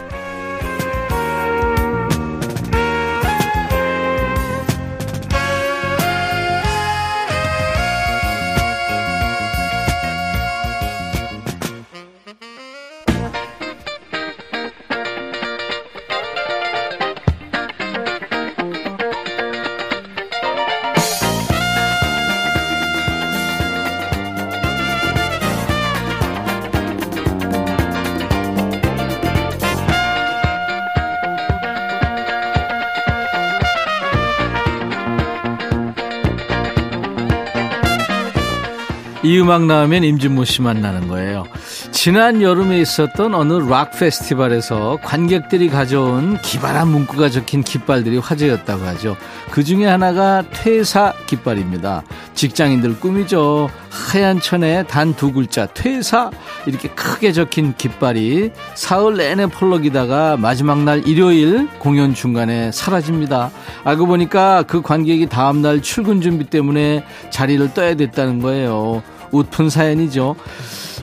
이 39.31 39.39
음악 39.39 39.65
나오면 39.65 40.03
임진모 40.03 40.43
씨 40.43 40.61
만나는 40.61 41.07
거예요. 41.07 41.45
지난 41.91 42.41
여름에 42.41 42.81
있었던 42.81 43.33
어느 43.33 43.53
락 43.53 43.97
페스티벌에서 43.97 44.99
관객들이 45.01 45.69
가져온 45.69 46.37
기발한 46.41 46.89
문구가 46.89 47.29
적힌 47.29 47.63
깃발들이 47.63 48.17
화제였다고 48.17 48.83
하죠. 48.87 49.15
그 49.49 49.63
중에 49.63 49.85
하나가 49.85 50.43
퇴사 50.51 51.13
깃발입니다. 51.27 52.03
직장인들 52.35 52.99
꿈이죠. 52.99 53.69
하얀 53.89 54.41
천에 54.41 54.83
단 54.83 55.13
두 55.15 55.31
글자 55.31 55.65
퇴사 55.65 56.29
이렇게 56.65 56.89
크게 56.89 57.31
적힌 57.31 57.73
깃발이 57.77 58.51
사흘 58.75 59.15
내내 59.15 59.45
펄럭이다가 59.45 60.35
마지막 60.35 60.83
날 60.83 61.07
일요일 61.07 61.69
공연 61.79 62.13
중간에 62.13 62.73
사라집니다. 62.73 63.49
알고 63.85 64.07
보니까 64.07 64.63
그 64.63 64.81
관객이 64.81 65.27
다음날 65.27 65.81
출근 65.81 66.19
준비 66.19 66.43
때문에 66.45 67.05
자리를 67.29 67.73
떠야 67.73 67.95
됐다는 67.95 68.41
거예요. 68.41 69.01
웃픈 69.31 69.69
사연이죠. 69.69 70.35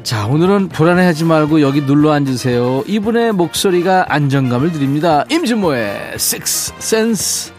자, 0.02 0.26
오늘은 0.26 0.68
불안해하지 0.68 1.24
말고 1.24 1.60
여기 1.60 1.84
눌러 1.84 2.12
앉으세요. 2.12 2.84
이분의 2.86 3.32
목소리가 3.32 4.06
안정감을 4.08 4.72
드립니다. 4.72 5.24
임진모의 5.30 6.12
Six 6.14 6.74
Sense. 6.78 7.52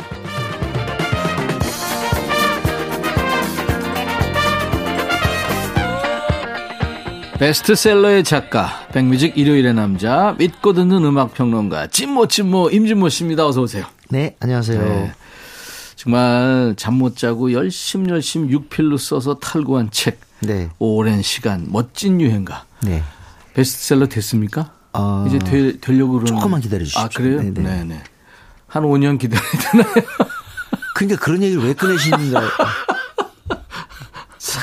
베스트셀러의 7.39 8.25
작가, 8.25 8.85
백뮤직 8.91 9.37
일요일의 9.37 9.73
남자, 9.73 10.35
믿고 10.37 10.73
듣는 10.73 11.05
음악 11.05 11.33
평론가, 11.33 11.87
찐모 11.87 12.27
찐모 12.27 12.69
임진모 12.71 13.07
씨입니다. 13.07 13.47
어서 13.47 13.61
오세요. 13.61 13.85
네, 14.09 14.35
안녕하세요. 14.41 14.81
네. 14.81 15.11
정말 16.03 16.75
잠 16.77 16.93
못 16.93 17.17
자고 17.17 17.51
열심 17.51 18.09
열심 18.09 18.49
육필로 18.49 18.95
써서 18.97 19.35
탈구한 19.37 19.89
책. 19.91 20.21
네. 20.39 20.69
오랜 20.79 21.21
시간 21.21 21.67
멋진 21.69 22.21
유행가. 22.21 22.63
네. 22.81 23.03
베스트셀러 23.53 24.07
됐습니까? 24.07 24.71
어... 24.93 25.25
이제 25.27 25.39
되, 25.39 25.77
되려고 25.81 26.13
그러는 26.13 26.27
조금만 26.27 26.61
기다려 26.61 26.85
주십시오. 26.85 27.01
아, 27.01 27.09
그래요? 27.09 27.41
네, 27.43 27.51
네. 27.51 27.83
네. 27.83 28.01
한 28.67 28.83
5년 28.83 29.19
기다려야 29.19 29.51
되나요? 29.73 29.93
그러니까 30.95 31.19
그런 31.21 31.43
얘기를 31.43 31.61
왜 31.63 31.73
꺼내시는가? 31.73 32.43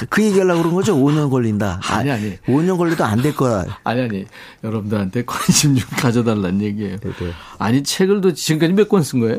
그 0.09 0.23
얘기하려고 0.23 0.61
그런 0.62 0.75
거죠? 0.75 0.97
5년 0.97 1.31
걸린다. 1.31 1.81
아니, 1.85 2.11
아니. 2.11 2.37
5년 2.47 2.78
걸려도 2.78 3.05
안 3.05 3.21
될 3.21 3.35
거야. 3.37 3.64
아니, 3.85 4.00
아니. 4.00 4.25
여러분들한테 4.64 5.25
관심 5.26 5.76
좀 5.76 5.87
가져달라는 5.99 6.62
얘기예요. 6.62 6.97
네네. 6.99 7.14
네. 7.19 7.33
아니, 7.59 7.83
책을 7.83 8.23
도 8.23 8.33
지금까지 8.33 8.73
몇 8.73 8.88
권 8.88 9.02
쓴 9.02 9.21
거예요? 9.21 9.38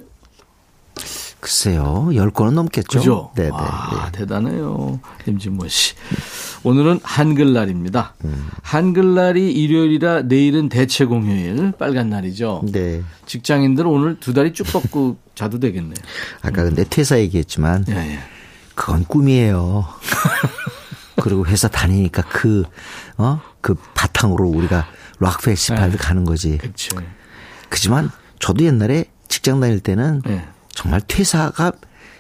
글쎄요. 1.48 2.10
10권은 2.12 2.52
넘겠죠. 2.52 3.00
그죠? 3.00 3.32
네네. 3.36 3.52
와, 3.52 3.90
네, 3.90 4.12
네. 4.12 4.12
대단해요. 4.20 5.00
임진모 5.26 5.70
씨. 5.70 5.96
오늘은 6.64 7.00
한글날입니다. 7.04 8.16
음. 8.26 8.50
한글날이 8.64 9.54
일요일이라 9.54 10.24
내일은 10.24 10.68
대체 10.68 11.06
공휴일, 11.06 11.72
빨간 11.80 12.10
날이죠. 12.10 12.64
네. 12.74 13.02
직장인들 13.26 13.88
오늘 13.88 14.20
두 14.20 14.34
다리 14.34 14.52
쭉 14.52 14.66
뻗고 14.66 15.16
자도 15.36 15.62
되겠네요. 15.62 15.96
아까 16.42 16.64
근데 16.64 16.84
퇴사 16.84 17.18
얘기했지만. 17.20 17.86
예, 17.88 17.96
예. 17.96 18.20
그건 18.76 19.06
꿈이에요. 19.06 19.86
그리고 21.24 21.46
회사 21.48 21.70
다니니까 21.70 22.24
그, 22.24 22.66
어? 23.18 23.40
그 23.62 23.74
바탕으로 23.96 24.50
우리가 24.50 24.86
락 25.20 25.42
페스티벌을 25.42 25.92
네. 25.92 25.98
가는 25.98 26.26
거지. 26.26 26.58
그렇죠. 26.58 26.98
그지만 27.70 28.12
저도 28.40 28.66
옛날에 28.66 29.06
직장 29.30 29.62
다닐 29.62 29.80
때는 29.80 30.22
네. 30.26 30.46
정말 30.78 31.02
퇴사가 31.08 31.72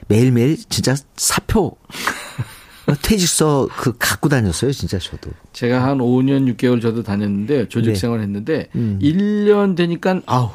매일매일 0.07 0.57
진짜 0.67 0.95
사표 1.15 1.77
퇴직서 3.03 3.67
그 3.77 3.93
갖고 3.99 4.29
다녔어요, 4.29 4.71
진짜 4.71 4.97
저도. 4.97 5.29
제가 5.53 5.83
한 5.83 5.99
5년 5.99 6.55
6개월 6.55 6.81
저도 6.81 7.03
다녔는데 7.03 7.67
조직 7.67 7.91
네. 7.91 7.95
생활 7.95 8.21
했는데 8.21 8.69
음. 8.75 8.97
1년 8.99 9.75
되니까 9.75 10.21
아우 10.25 10.49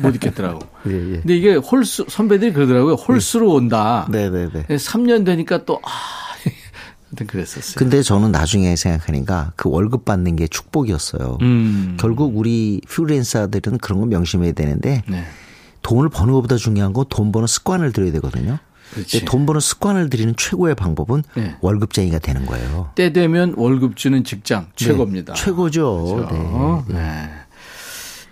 못 0.00 0.14
있겠더라고. 0.14 0.60
예, 0.88 0.92
예. 0.92 1.18
근데 1.18 1.36
이게 1.36 1.56
홀수 1.56 2.06
선배들이 2.08 2.52
그러더라고요. 2.54 2.94
홀수로 2.94 3.52
온다. 3.52 4.08
네, 4.10 4.30
네, 4.30 4.48
네. 4.50 4.64
3년 4.68 5.26
되니까 5.26 5.64
또 5.66 5.80
아. 5.84 5.90
하여튼 7.10 7.26
그랬었어요. 7.26 7.74
근데 7.76 8.02
저는 8.02 8.32
나중에 8.32 8.74
생각하니까 8.76 9.52
그 9.56 9.68
월급 9.68 10.04
받는 10.04 10.36
게 10.36 10.46
축복이었어요. 10.46 11.38
음. 11.42 11.96
결국 11.98 12.36
우리 12.36 12.80
프리랜서들은 12.86 13.78
그런 13.78 14.00
거 14.00 14.06
명심해야 14.06 14.52
되는데 14.52 15.02
네. 15.08 15.24
돈을 15.88 16.10
버는 16.10 16.34
것보다 16.34 16.56
중요한 16.56 16.92
건 16.92 17.06
돈 17.08 17.32
버는 17.32 17.46
습관을 17.46 17.92
들여야 17.92 18.12
되거든요. 18.12 18.58
돈 19.26 19.46
버는 19.46 19.60
습관을 19.60 20.10
들이는 20.10 20.34
최고의 20.36 20.74
방법은 20.74 21.22
네. 21.34 21.56
월급쟁이가 21.60 22.18
되는 22.18 22.44
거예요. 22.44 22.90
때 22.94 23.12
되면 23.12 23.54
월급 23.56 23.96
주는 23.96 24.22
직장 24.24 24.66
네. 24.76 24.84
최고입니다. 24.84 25.34
네. 25.34 25.42
최고죠. 25.42 26.14
그렇죠? 26.14 26.84
네. 26.88 26.94
네. 26.94 27.30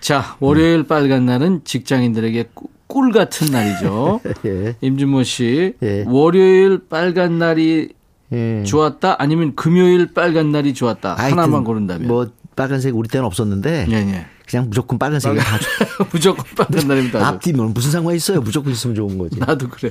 자, 0.01 0.37
월요일 0.41 0.83
빨간 0.85 1.25
날은 1.25 1.63
직장인들에게 1.65 2.51
꿀 2.87 3.13
같은 3.13 3.49
날이죠. 3.51 4.21
예. 4.47 4.77
임준모 4.81 5.23
씨, 5.25 5.75
예. 5.83 6.05
월요일 6.07 6.81
빨간 6.89 7.39
날이 7.39 7.89
예. 8.33 8.63
좋았다? 8.65 9.17
아니면 9.19 9.55
금요일 9.57 10.13
빨간 10.13 10.53
날이 10.53 10.75
좋았다? 10.75 11.15
하나만 11.15 11.65
고른다면. 11.65 12.07
뭐 12.07 12.29
빨간색 12.55 12.95
우리 12.97 13.09
때는 13.09 13.25
없었는데. 13.27 13.87
예, 13.91 13.95
예. 13.95 14.27
그냥 14.49 14.69
무조건 14.69 14.99
빨간색이 14.99 15.37
다. 15.39 15.59
무조건 16.13 16.45
빨간 16.57 16.87
날입니다. 16.89 17.27
앞뒤면 17.27 17.75
무슨 17.75 17.91
상관이 17.91 18.17
있어요? 18.17 18.41
무조건 18.41 18.73
있으면 18.73 18.95
좋은 18.95 19.19
거지. 19.19 19.39
나도 19.41 19.69
그래. 19.69 19.91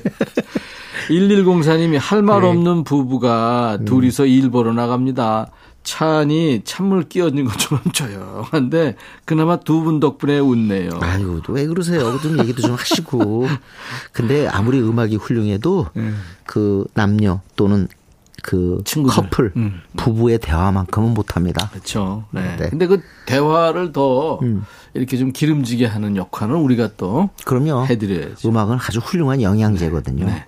1104님이 1.08 1.98
할 2.00 2.22
말 2.22 2.44
없는 2.44 2.84
부부가 2.84 3.76
음. 3.80 3.84
둘이서 3.84 4.26
일 4.26 4.50
보러 4.50 4.72
나갑니다. 4.72 5.48
차 5.84 6.18
안이 6.18 6.62
찬물 6.64 7.04
끼얹는 7.08 7.44
것처럼 7.44 7.80
조용한데 7.92 8.96
그나마 9.24 9.56
두 9.60 9.82
분 9.84 10.00
덕분에 10.00 10.38
웃네요. 10.40 10.90
아유, 11.00 11.40
왜 11.48 11.66
그러세요? 11.66 12.18
좀 12.20 12.38
얘기도 12.40 12.62
좀 12.62 12.72
하시고. 12.74 13.46
근데 14.10 14.48
아무리 14.48 14.80
음악이 14.80 15.14
훌륭해도 15.16 15.86
네. 15.94 16.12
그 16.44 16.84
남녀 16.94 17.40
또는 17.54 17.86
그 18.46 18.80
친구들. 18.84 19.14
커플 19.16 19.52
음. 19.56 19.80
부부의 19.96 20.38
대화만큼은 20.38 21.14
못합니다. 21.14 21.68
그렇죠. 21.70 22.24
네. 22.30 22.56
네. 22.56 22.68
근데 22.70 22.86
그 22.86 23.00
대화를 23.26 23.92
더 23.92 24.38
음. 24.40 24.64
이렇게 24.94 25.16
좀 25.18 25.32
기름지게 25.32 25.84
하는 25.84 26.16
역할은 26.16 26.54
우리가 26.54 26.90
또 26.96 27.28
그럼요. 27.44 27.86
해드려야죠. 27.86 28.48
음악은 28.48 28.78
아주 28.80 29.00
훌륭한 29.00 29.42
영양제거든요. 29.42 30.24
네. 30.26 30.32
네. 30.32 30.44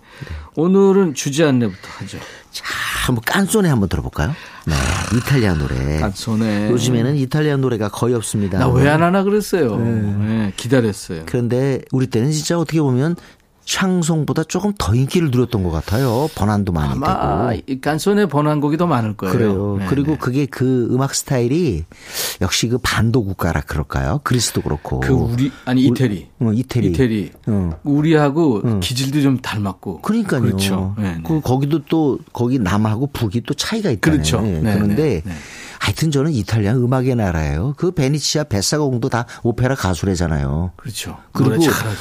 오늘은 0.55 1.15
주제 1.15 1.45
안내부터 1.45 1.79
하죠. 1.99 2.19
자, 2.53 2.65
한번 3.07 3.23
깐소네 3.27 3.69
한번 3.69 3.89
들어볼까요? 3.89 4.33
네, 4.65 4.75
이탈리아 5.17 5.55
노래. 5.55 5.99
깐소네. 6.01 6.71
요즘에는 6.71 7.17
이탈리아 7.17 7.57
노래가 7.57 7.89
거의 7.89 8.15
없습니다. 8.15 8.59
나 8.59 8.69
왜 8.69 8.89
안 8.89 9.03
하나 9.03 9.23
그랬어요. 9.23 9.77
네. 9.77 9.91
네, 9.91 10.53
기다렸어요. 10.57 11.23
그런데 11.27 11.83
우리 11.93 12.07
때는 12.07 12.31
진짜 12.33 12.59
어떻게 12.59 12.81
보면 12.81 13.17
샹송보다 13.69 14.45
조금 14.45 14.73
더 14.79 14.95
인기를 14.95 15.31
누렸던 15.31 15.63
것 15.63 15.71
같아요. 15.71 16.29
번안도 16.35 16.73
많이 16.73 16.93
아마 16.93 17.51
되고. 17.51 17.63
이 17.67 17.81
깐손의 17.81 18.29
번안곡이 18.29 18.79
더 18.79 18.87
많을 18.87 19.15
거예요. 19.15 19.33
그래요. 19.33 19.77
네네. 19.77 19.91
그리고 19.91 20.13
네. 20.13 20.19
그게 20.19 20.47
그 20.47 20.89
음악 20.91 21.15
스타일이 21.15 21.85
역시 22.41 22.69
그 22.69 22.79
반도 22.79 23.23
국가라 23.25 23.61
그럴까요? 23.61 24.21
그리스도 24.25 24.63
그렇고. 24.63 25.01
그 25.01 25.13
우리 25.13 25.53
아니 25.67 25.83
이태리. 25.83 26.29
어, 26.41 26.53
이태리. 26.53 26.89
이태리. 26.89 27.31
어. 27.47 27.71
우리하고 27.85 28.63
어. 28.65 28.81
기질도 28.81 29.21
좀 29.21 29.39
닮았고. 29.39 30.01
그러니까요. 30.01 30.41
그렇죠. 30.41 30.95
네네. 30.97 31.21
그 31.27 31.43
거기도 31.43 31.85
또 31.85 32.19
거기 32.33 32.59
남하고 32.59 33.09
북이 33.09 33.43
또 33.43 33.53
차이가 33.53 33.91
있잖아요. 33.91 34.17
그렇죠. 34.17 34.41
네네. 34.41 34.75
그런데 34.75 35.23
하여튼 35.79 36.11
저는 36.11 36.33
이탈리아 36.33 36.75
음악의 36.75 37.15
나라예요. 37.17 37.75
그 37.77 37.91
베네치아 37.93 38.45
뱃사공도 38.45 39.09
다 39.09 39.27
오페라 39.43 39.75
가수래잖아요. 39.75 40.73
그렇죠. 40.77 41.19
그리고 41.33 41.57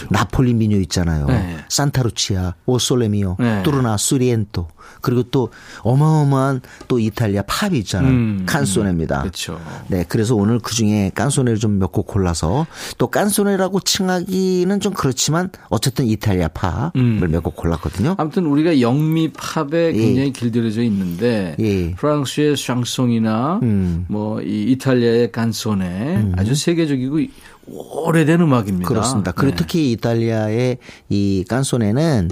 나폴리 0.09 0.53
민요 0.53 0.77
있잖아요. 0.81 1.25
네. 1.27 1.57
Santa 1.69 2.08
Lucia, 2.08 2.55
'O 2.65 2.79
sole 2.79 3.08
mio, 3.08 3.37
네. 3.39 3.63
Torna 3.63 3.97
a 3.97 4.03
Surriento. 4.03 4.67
그리고 5.01 5.23
또 5.23 5.49
어마어마한 5.81 6.61
또 6.87 6.97
이탈리아 6.97 7.43
팝이 7.45 7.77
있잖아요. 7.79 8.09
음, 8.09 8.43
깐소네입니다. 8.45 9.19
그렇죠. 9.21 9.59
네, 9.89 10.05
그래서 10.07 10.33
오늘 10.35 10.59
그 10.59 10.73
중에 10.73 11.11
깐소네를 11.13 11.59
좀 11.59 11.77
몇 11.77 11.91
곡 11.91 12.07
골라서 12.07 12.65
또 12.97 13.07
깐소네라고 13.07 13.79
칭하기는 13.81 14.79
좀 14.79 14.93
그렇지만 14.93 15.49
어쨌든 15.69 16.05
이탈리아 16.05 16.47
팝을 16.47 16.91
음. 16.95 17.19
몇곡 17.29 17.55
골랐거든요. 17.55 18.15
아무튼 18.17 18.45
우리가 18.45 18.79
영미 18.81 19.33
팝에 19.33 19.67
예. 19.73 19.91
굉장히 19.93 20.27
예. 20.27 20.31
길들여져 20.31 20.81
있는데 20.83 21.55
예. 21.59 21.91
프랑스의 21.95 22.55
샹송이나 22.57 23.59
음. 23.67 24.05
뭐이 24.07 24.71
이탈리아의 24.71 25.31
깐소네 25.31 26.15
음. 26.17 26.33
아주 26.37 26.55
세계적이고 26.55 27.19
오래된 27.67 28.41
음악입니다. 28.41 28.87
그렇습니다. 28.87 29.31
그리고 29.31 29.51
네. 29.51 29.55
특히 29.57 29.91
이탈리아의 29.91 30.77
이 31.09 31.45
깐소네는 31.47 32.29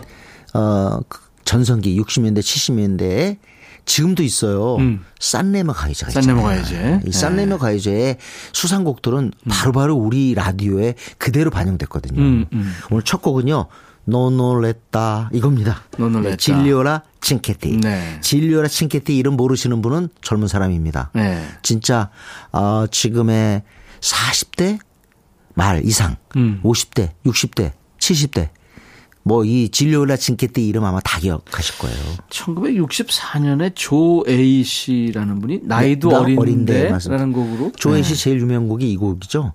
어 0.54 1.00
전성기 1.44 2.00
60년대 2.00 2.40
70년대에 2.40 3.38
지금도 3.86 4.24
있어요. 4.24 4.78
음. 4.78 5.06
산레모 5.20 5.74
가요제가 5.74 6.12
산레모 6.12 6.42
가요제. 6.42 7.02
이 7.06 7.12
산레모 7.12 7.56
네. 7.56 7.60
가요제의 7.60 8.18
수상곡들은 8.52 9.20
음. 9.20 9.50
바로 9.50 9.72
바로 9.72 9.96
우리 9.96 10.34
라디오에 10.34 10.96
그대로 11.18 11.52
반영됐거든요. 11.52 12.20
음, 12.20 12.46
음. 12.52 12.74
오늘 12.90 13.04
첫 13.04 13.22
곡은요. 13.22 13.68
노놀랬다 14.06 15.32
이겁니다. 15.34 15.82
네, 15.98 16.38
진리오라 16.38 17.02
칭케티. 17.26 17.78
네. 17.78 18.20
질리오라 18.22 18.68
칭케티 18.68 19.18
이름 19.18 19.36
모르시는 19.36 19.82
분은 19.82 20.10
젊은 20.22 20.48
사람입니다. 20.48 21.10
네. 21.16 21.44
진짜 21.64 22.12
어, 22.52 22.86
지금의 22.90 23.64
40대 24.00 24.78
말 25.56 25.84
이상, 25.84 26.18
음. 26.36 26.62
50대, 26.64 27.10
60대, 27.26 27.72
70대 27.98 28.50
뭐이 29.24 29.70
진료라 29.70 30.18
칭케티 30.18 30.68
이름 30.68 30.84
아마 30.84 31.00
다 31.00 31.20
기억하실 31.20 31.80
거예요. 31.80 31.98
1964년에 32.30 33.72
조 33.74 34.24
A 34.28 34.64
씨라는 34.64 35.40
분이 35.40 35.62
나이도 35.64 36.10
네, 36.10 36.36
어린데라는 36.38 37.34
곡으로 37.34 37.72
조 37.76 37.96
A 37.96 38.04
씨 38.04 38.14
네. 38.14 38.24
제일 38.24 38.40
유명한 38.40 38.68
곡이 38.68 38.92
이 38.92 38.98
곡이죠. 38.98 39.54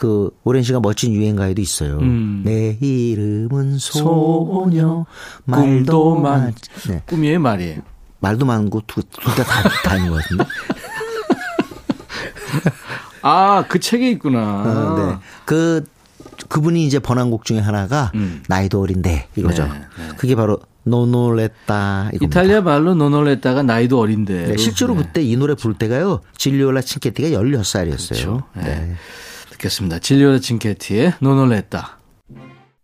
그 0.00 0.30
오랜 0.44 0.62
시간 0.62 0.80
멋진 0.80 1.12
유행가에도 1.12 1.60
있어요. 1.60 1.98
음. 1.98 2.40
내 2.42 2.78
이름은 2.80 3.76
소녀 3.76 5.04
말도 5.44 6.16
많 6.16 6.54
네. 6.88 7.02
꿈이에요 7.04 7.38
말이에요. 7.38 7.82
말도 8.20 8.46
많고 8.46 8.80
둘다다 8.86 9.44
다 9.84 9.96
있는 9.96 10.12
것 10.12 10.22
같은데. 10.22 10.44
아, 13.20 13.66
그 13.68 13.78
책에 13.78 14.10
있구나. 14.12 14.40
어, 14.40 14.96
네. 14.96 15.18
그 15.44 15.84
그분이 16.48 16.86
이제 16.86 16.98
번안곡 16.98 17.44
중에 17.44 17.58
하나가 17.58 18.10
음. 18.14 18.42
나이도 18.48 18.80
어린데 18.80 19.28
이거죠. 19.36 19.64
네, 19.64 19.72
네. 19.98 20.08
그게 20.16 20.34
바로 20.34 20.60
노놀레따 20.84 22.10
이탈리아 22.22 22.62
말로 22.62 22.94
노놀레따가 22.94 23.62
나이도 23.62 24.00
어린데. 24.00 24.46
네, 24.46 24.56
실제로 24.56 24.94
네. 24.94 25.02
그때 25.02 25.22
이 25.22 25.36
노래 25.36 25.54
부를 25.54 25.76
때가요. 25.76 26.22
진리올라 26.38 26.80
칭케티가 26.80 27.38
16살이었어요. 27.38 28.08
그렇죠. 28.08 28.42
네. 28.56 28.94
네. 29.60 29.68
듣겠습니다. 29.68 29.98
진리올라 29.98 30.40
칭케티의 30.40 31.14
노놀레따. 31.20 31.98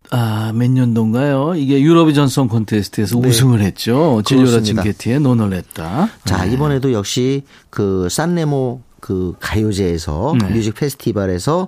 아, 0.09 0.53
몇 0.55 0.69
년도인가요? 0.71 1.55
이게 1.55 1.81
유로비전 1.81 2.27
송 2.27 2.47
콘테스트에서 2.47 3.19
네. 3.19 3.27
우승을 3.27 3.61
했죠. 3.61 4.21
진리오라 4.25 4.61
칭케티의 4.61 5.19
Non 5.19 5.43
ho 5.43 5.60
l'età. 5.60 6.09
자, 6.23 6.45
이번에도 6.45 6.93
역시 6.93 7.43
그 7.69 8.07
산레모 8.09 8.81
그 8.99 9.35
가요제에서 9.39 10.35
뮤직 10.51 10.75
페스티벌에서 10.75 11.67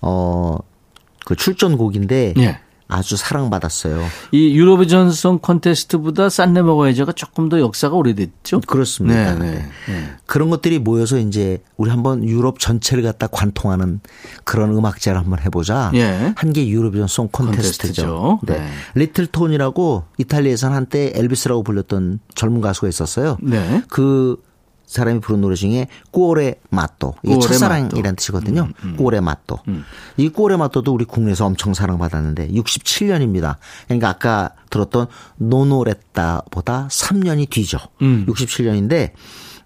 어 0.00 0.58
그 1.26 1.34
출전곡인데 1.34 2.34
예. 2.38 2.60
아주 2.88 3.16
사랑받았어요. 3.16 4.00
이 4.30 4.56
유로비전 4.56 5.10
송 5.10 5.38
콘테스트보다 5.38 6.28
산레모 6.28 6.67
가요제가 6.67 7.12
조금 7.12 7.48
더 7.48 7.60
역사가 7.60 7.96
오래됐죠. 7.96 8.60
그렇습니다. 8.60 9.34
네, 9.34 9.50
네, 9.50 9.68
네. 9.88 10.10
그런 10.26 10.50
것들이 10.50 10.78
모여서 10.78 11.18
이제 11.18 11.62
우리 11.76 11.90
한번 11.90 12.24
유럽 12.24 12.60
전체를 12.60 13.02
갖다 13.02 13.26
관통하는 13.26 14.00
그런 14.44 14.70
음악제를 14.76 15.18
한번 15.18 15.40
해보자. 15.40 15.90
예. 15.94 16.32
한게 16.36 16.68
유로비전 16.68 17.08
송 17.08 17.28
콘테스트죠. 17.28 18.02
콘테스트죠. 18.02 18.40
네. 18.46 18.58
네. 18.58 18.70
리틀 18.94 19.26
토니라고 19.26 20.04
이탈리아에서는 20.18 20.76
한때 20.76 21.12
엘비스라고 21.14 21.64
불렸던 21.64 22.20
젊은 22.34 22.60
가수가 22.60 22.88
있었어요. 22.88 23.36
네. 23.42 23.82
그 23.88 24.40
사람이 24.86 25.20
부른 25.20 25.40
노래 25.40 25.56
중에 25.56 25.88
꼬레 26.12 26.60
마또 26.70 27.14
이게 27.22 27.38
첫사랑이라는 27.38 28.16
뜻이거든요. 28.16 28.62
음, 28.62 28.74
음. 28.84 28.96
꼬레 28.96 29.20
마또 29.20 29.58
음. 29.68 29.84
이 30.16 30.28
꼬레 30.28 30.56
마또도 30.56 30.94
우리 30.94 31.04
국내에서 31.04 31.44
엄청 31.44 31.74
사랑받았는데 31.74 32.48
67년입니다. 32.48 33.56
그러니까 33.86 34.08
아까 34.08 34.50
들었던 34.70 35.08
노노레따보다 35.36 36.88
3년이 36.88 37.50
뒤죠. 37.50 37.78
음. 38.00 38.24
67년인데 38.28 39.12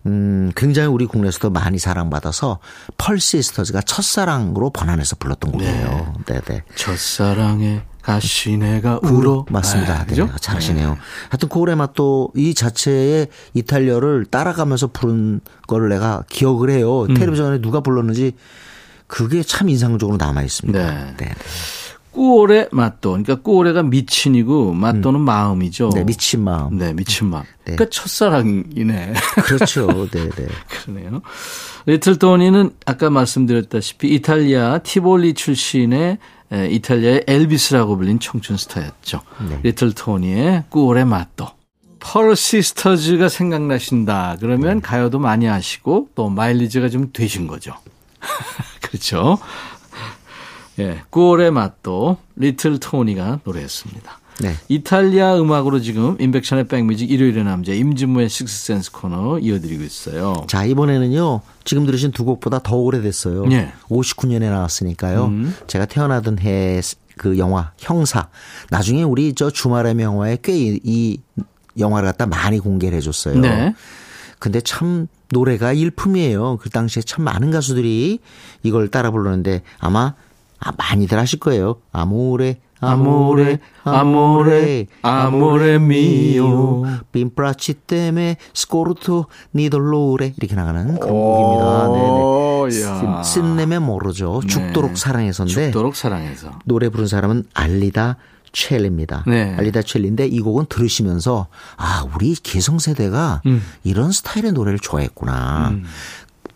음, 0.06 0.50
굉장히 0.56 0.88
우리 0.88 1.04
국내에서도 1.04 1.50
많이 1.50 1.78
사랑받아서 1.78 2.59
펄시스터즈가 2.96 3.83
첫사랑으로 3.83 4.70
번안해서 4.70 5.16
불렀던 5.16 5.52
곡이에요. 5.52 6.14
네, 6.26 6.40
네. 6.40 6.62
첫사랑의 6.74 7.83
가시네가 8.10 9.00
울어. 9.02 9.44
맞습니다. 9.50 10.00
네, 10.00 10.06
그죠? 10.06 10.26
네, 10.26 10.32
잘하시네요. 10.40 10.90
네. 10.90 10.96
하여튼 11.28 11.48
고래 11.48 11.74
맛도 11.74 12.30
이 12.34 12.54
자체의 12.54 13.28
이탈리아를 13.54 14.26
따라가면서 14.26 14.88
부른 14.88 15.40
걸 15.66 15.88
내가 15.88 16.24
기억을 16.28 16.70
해요. 16.70 17.04
음. 17.04 17.14
텔레비전에 17.14 17.60
누가 17.60 17.80
불렀는지 17.80 18.32
그게 19.06 19.42
참 19.42 19.68
인상적으로 19.68 20.16
남아 20.16 20.42
있습니다. 20.42 20.78
네. 20.78 21.14
네. 21.18 21.34
꾸오레 22.12 22.68
맛도. 22.72 23.10
그러니까 23.10 23.36
꾸오레가 23.36 23.84
미친이고 23.84 24.74
맛도는 24.74 25.20
음. 25.20 25.24
마음이죠. 25.24 25.90
네, 25.94 26.04
미친 26.04 26.42
마음. 26.42 26.76
네, 26.76 26.92
미친 26.92 27.28
마음. 27.28 27.44
네. 27.64 27.76
그러니까 27.76 27.86
첫사랑이네. 27.90 29.14
그렇죠. 29.44 29.86
네, 30.10 30.28
네. 30.28 30.46
그러네요. 30.68 31.22
리틀 31.86 32.16
토니는 32.18 32.70
아까 32.84 33.10
말씀드렸다시피 33.10 34.12
이탈리아 34.14 34.78
티볼리 34.78 35.34
출신의 35.34 36.18
이탈리아의 36.52 37.24
엘비스라고 37.26 37.96
불린 37.96 38.18
청춘 38.18 38.56
스타였죠. 38.56 39.20
네. 39.48 39.60
리틀 39.62 39.92
토니의 39.92 40.64
Cuore 40.68 41.04
matto. 41.04 41.48
펄 42.00 42.34
시스터즈가 42.34 43.28
생각나신다. 43.28 44.36
그러면 44.40 44.76
네. 44.76 44.80
가요도 44.80 45.18
많이 45.18 45.46
하시고 45.46 46.08
또 46.14 46.28
마일리지가 46.28 46.88
좀 46.88 47.12
되신 47.12 47.46
거죠. 47.46 47.74
그렇죠. 48.80 49.38
예, 50.78 51.02
Cuore 51.10 51.50
matto 51.50 52.16
리틀 52.36 52.80
토니가 52.80 53.40
노래했습니다. 53.44 54.19
네. 54.40 54.55
이탈리아 54.68 55.38
음악으로 55.38 55.81
지금 55.81 56.16
임백천의 56.18 56.68
백뮤직 56.68 57.11
일요일의 57.11 57.44
남자 57.44 57.72
임진모의 57.72 58.28
식스센스 58.29 58.92
코너 58.92 59.38
이어드리고 59.38 59.83
있어요. 59.83 60.44
자 60.48 60.64
이번에는요 60.64 61.40
지금 61.64 61.87
들으신 61.87 62.12
두 62.12 62.24
곡보다 62.24 62.61
더 62.61 62.76
오래됐어요. 62.76 63.46
네. 63.46 63.72
59년에 63.88 64.50
나왔으니까요. 64.50 65.26
음. 65.26 65.55
제가 65.66 65.87
태어나던 65.87 66.38
해 66.40 66.81
그 67.20 67.37
영화 67.37 67.72
형사 67.76 68.29
나중에 68.70 69.03
우리 69.03 69.35
저 69.35 69.50
주말의 69.50 69.94
명화에 69.94 70.38
꽤이 70.42 71.18
영화를 71.79 72.09
갖다 72.09 72.24
많이 72.24 72.59
공개를 72.59 72.96
해줬어요. 72.96 73.38
네. 73.38 73.74
근데 74.38 74.62
참 74.62 75.07
노래가 75.31 75.74
일품이에요. 75.74 76.57
그 76.62 76.70
당시에 76.70 77.03
참 77.03 77.24
많은 77.24 77.50
가수들이 77.50 78.20
이걸 78.62 78.88
따라 78.88 79.11
불렀는데 79.11 79.61
아마 79.79 80.14
아, 80.61 80.72
많이들 80.79 81.18
하실 81.18 81.40
거예요. 81.40 81.83
아모레, 81.92 82.59
아모레, 82.80 83.58
아모레, 83.84 84.86
아모레 85.02 85.78
미오. 85.78 86.84
빈프라치 87.12 87.74
때문에 87.74 88.36
스코르토 88.54 89.26
니돌로레 89.54 90.34
이렇게 90.38 90.54
나가는 90.54 90.98
그런 90.98 91.14
곡입니다. 91.14 91.88
네네. 92.68 93.22
쓴내면 93.24 93.82
모르죠. 93.82 94.40
네. 94.42 94.48
죽도록 94.48 94.96
사랑해서인데. 94.96 95.66
죽도록 95.66 95.96
사랑해서. 95.96 96.58
노래 96.64 96.88
부른 96.88 97.06
사람은 97.06 97.44
알리다 97.54 98.16
첼리입니다. 98.52 99.24
네. 99.26 99.54
알리다 99.56 99.82
첼리인데 99.82 100.26
이 100.26 100.40
곡은 100.40 100.66
들으시면서 100.68 101.46
아 101.76 102.04
우리 102.14 102.34
기성세대가 102.34 103.42
음. 103.46 103.62
이런 103.84 104.10
스타일의 104.10 104.52
노래를 104.52 104.78
좋아했구나. 104.80 105.68
음. 105.70 105.84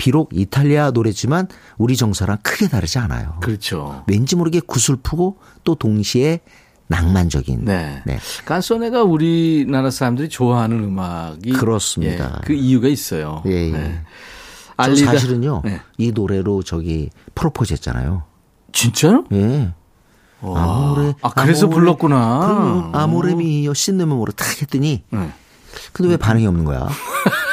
비록 0.05 0.29
이탈리아 0.35 0.91
노래지만 0.91 1.49
우리 1.79 1.97
정서랑 1.97 2.37
크게 2.43 2.69
다르지 2.69 2.99
않아요. 2.99 3.39
그렇죠. 3.41 4.05
왠지 4.07 4.37
모르게 4.37 4.61
구슬프고 4.61 5.39
또 5.65 5.77
동시에 5.77 6.41
낭만적인. 6.89 7.65
네. 7.65 8.03
네. 8.05 8.19
깐소네가 8.45 9.03
우리나라 9.03 9.91
사람들이 9.91 10.29
좋아하는 10.29 10.85
음악이 10.85 11.53
그렇습니다. 11.53 12.41
예, 12.43 12.47
그 12.47 12.53
이유가 12.53 12.89
있어요. 12.89 13.43
예. 13.47 13.69
예. 13.69 13.71
네. 13.71 14.03
알리다. 14.77 15.13
사실은요. 15.13 15.63
네. 15.65 15.81
이 15.97 16.13
노래로 16.13 16.63
저기 16.65 17.09
프로포즈 17.35 17.73
했잖아요. 17.73 18.25
진짜요? 18.73 19.25
예. 19.33 19.73
아모레. 20.43 21.15
아, 21.23 21.31
그래서 21.31 21.65
아모레, 21.65 21.81
불렀구나. 21.81 22.91
아모레 22.93 23.37
미요 23.37 23.73
신내면 23.73 24.19
모르 24.19 24.33
딱 24.33 24.61
했더니. 24.61 25.03
네. 25.09 25.31
근데 25.95 26.11
왜 26.11 26.19
반응이 26.19 26.47
없는 26.47 26.67
거야? 26.67 26.87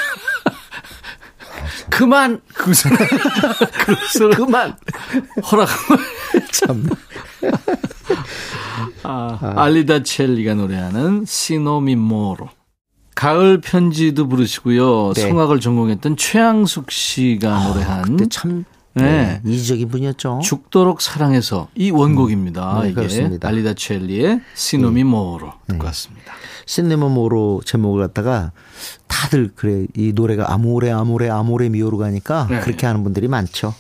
그만 1.92 2.42
그선 2.54 2.92
그만 4.36 4.76
허락하면 5.52 6.06
참. 6.52 6.90
아, 9.04 9.38
아. 9.42 9.54
알리다 9.64 10.02
첼리가 10.04 10.56
노래하는 10.56 11.26
시노미 11.28 11.96
모로. 11.98 12.50
가을 13.14 13.60
편지도 13.62 14.28
부르시고요. 14.28 15.14
네. 15.14 15.22
성악을 15.22 15.60
전공했던 15.60 16.18
최양숙 16.18 16.90
씨가 16.90 17.56
아, 17.56 17.68
노래한 17.68 18.02
그때 18.04 18.26
참 18.30 18.66
네. 18.94 19.42
네. 19.44 19.52
이지적인 19.52 19.90
분이었죠. 19.90 20.40
죽도록 20.44 21.02
사랑해서 21.02 21.70
이 21.76 21.92
원곡입니다. 21.92 22.78
음, 22.78 22.82
네, 22.82 22.90
이게 22.90 22.96
그렇습니다. 22.96 23.48
알리다 23.48 23.74
첼리의 23.74 24.42
시노미 24.54 25.04
모로 25.04 25.54
네. 25.68 25.74
듣고 25.74 25.86
왔습니다. 25.86 26.34
시네모모로 26.66 27.62
제목을 27.66 28.02
갖다가 28.02 28.52
다들 29.08 29.52
그래 29.56 29.88
이 29.96 30.14
노래가 30.14 30.54
아모레 30.54 30.92
아모레 30.92 31.30
아모레 31.30 31.70
미오로 31.70 31.98
가니까 31.98 32.48
네. 32.50 32.60
그렇게 32.62 32.86
하는 32.86 33.04
분들이 33.04 33.28
많죠. 33.28 33.74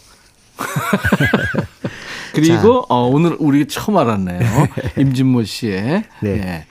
그리고 2.34 2.86
어, 2.90 3.08
오늘 3.08 3.36
우리 3.40 3.68
처음 3.68 3.98
알았네요. 3.98 4.40
임진모 4.98 5.44
씨의 5.44 6.04
네. 6.22 6.66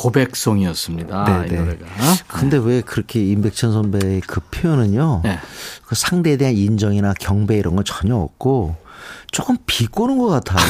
네. 0.00 0.02
고백송이었습니다. 0.02 1.24
네, 1.24 1.46
이 1.46 1.50
네. 1.50 1.58
노래가. 1.58 1.84
근데 2.28 2.56
왜 2.56 2.80
그렇게 2.80 3.24
임백천 3.24 3.72
선배의 3.72 4.22
그 4.22 4.40
표현은요. 4.50 5.20
네. 5.24 5.38
그 5.84 5.94
상대에 5.94 6.36
대한 6.36 6.56
인정이나 6.56 7.14
경배 7.14 7.58
이런 7.58 7.76
건 7.76 7.84
전혀 7.84 8.16
없고 8.16 8.76
조금 9.30 9.56
비꼬는 9.66 10.18
것 10.18 10.28
같아요. 10.28 10.66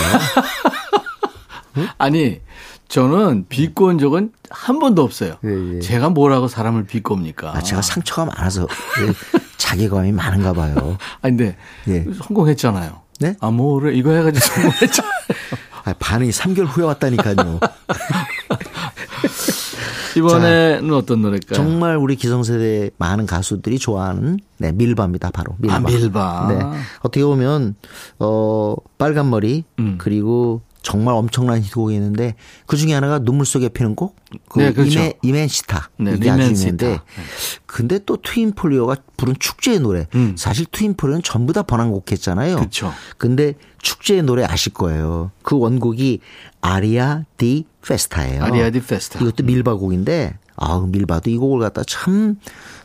응? 1.77 1.89
아니 1.99 2.41
저는 2.89 3.47
비꼬은 3.49 3.99
적은 3.99 4.33
한 4.51 4.79
번도 4.81 5.03
없어요. 5.03 5.37
예, 5.45 5.77
예. 5.77 5.81
제가 5.81 6.09
뭐라고 6.09 6.49
사람을 6.49 6.87
비꼽니까? 6.87 7.57
아, 7.57 7.63
제가 7.63 7.83
상처가 7.83 8.25
많아서 8.25 8.67
자괴감이 9.57 10.11
많은가 10.11 10.53
봐요. 10.53 10.75
아 11.23 11.29
근데 11.29 11.57
예. 11.87 12.05
성공했잖아요. 12.05 13.01
네? 13.21 13.37
아 13.41 13.51
뭐래 13.51 13.95
이거 13.95 14.11
해가지고 14.11 14.45
성공했잖아요. 14.45 15.13
아, 15.85 15.95
반응이 15.99 16.31
3개월 16.31 16.67
후에 16.67 16.85
왔다니까요. 16.85 17.61
이번에는 20.17 20.89
자, 20.89 20.97
어떤 20.97 21.23
노래일까요? 21.23 21.57
정말 21.57 21.97
우리 21.97 22.17
기성세대 22.17 22.91
많은 22.99 23.27
가수들이 23.27 23.79
좋아하는 23.79 24.39
네, 24.59 24.73
밀바입니다. 24.73 25.31
바로 25.31 25.57
밀바. 25.59 25.77
아, 25.77 25.81
밀바. 25.81 26.47
네. 26.49 26.79
어떻게 27.01 27.25
보면 27.25 27.75
어 28.19 28.75
빨간 28.99 29.31
머리 29.31 29.65
음. 29.79 29.97
그리고 29.99 30.63
정말 30.83 31.15
엄청난 31.15 31.61
히트곡이 31.61 31.95
있는데 31.95 32.35
그 32.67 32.77
중에 32.77 32.95
하나가 32.95 33.19
눈물 33.19 33.45
속에 33.45 33.69
피는 33.69 33.95
곡, 33.95 34.17
그 34.49 34.61
네, 34.61 34.73
그렇죠. 34.73 34.99
이메 34.99 35.15
이멘시타 35.23 35.91
네, 35.99 36.15
이게 36.17 36.31
아주 36.31 36.43
유명한데, 36.43 36.87
네. 36.89 36.99
근데 37.67 37.99
또 38.07 38.17
트윈폴리오가 38.17 38.97
부른 39.17 39.35
축제의 39.39 39.81
노래, 39.81 40.07
음. 40.15 40.35
사실 40.39 40.65
트윈폴리오는 40.67 41.23
전부 41.23 41.53
다 41.53 41.63
번안곡 41.63 42.11
했잖아요. 42.13 42.57
그렇죠. 42.57 42.93
근데 43.19 43.55
축제의 43.83 44.23
노래 44.23 44.45
아실 44.45 44.73
거예요. 44.73 45.31
그 45.43 45.59
원곡이 45.59 46.21
Aria 46.61 47.25
di 47.37 47.67
festa예요. 47.87 48.43
Aria 48.45 48.71
di 48.71 48.81
festa. 48.81 49.21
이것도 49.21 49.45
밀바곡인데, 49.45 50.37
아 50.57 50.87
밀바도 50.87 51.31
이 51.31 51.37
곡을 51.37 51.61
갖다 51.61 51.83
참 51.87 52.37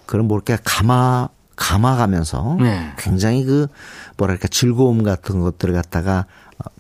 그런 0.06 0.28
뭐랄까 0.28 0.58
감아 0.64 1.30
감아가면서 1.56 2.58
네. 2.60 2.94
굉장히 2.98 3.46
그 3.46 3.68
뭐랄까 4.18 4.48
즐거움 4.48 5.04
같은 5.04 5.40
것들을 5.40 5.74
갖다가 5.74 6.26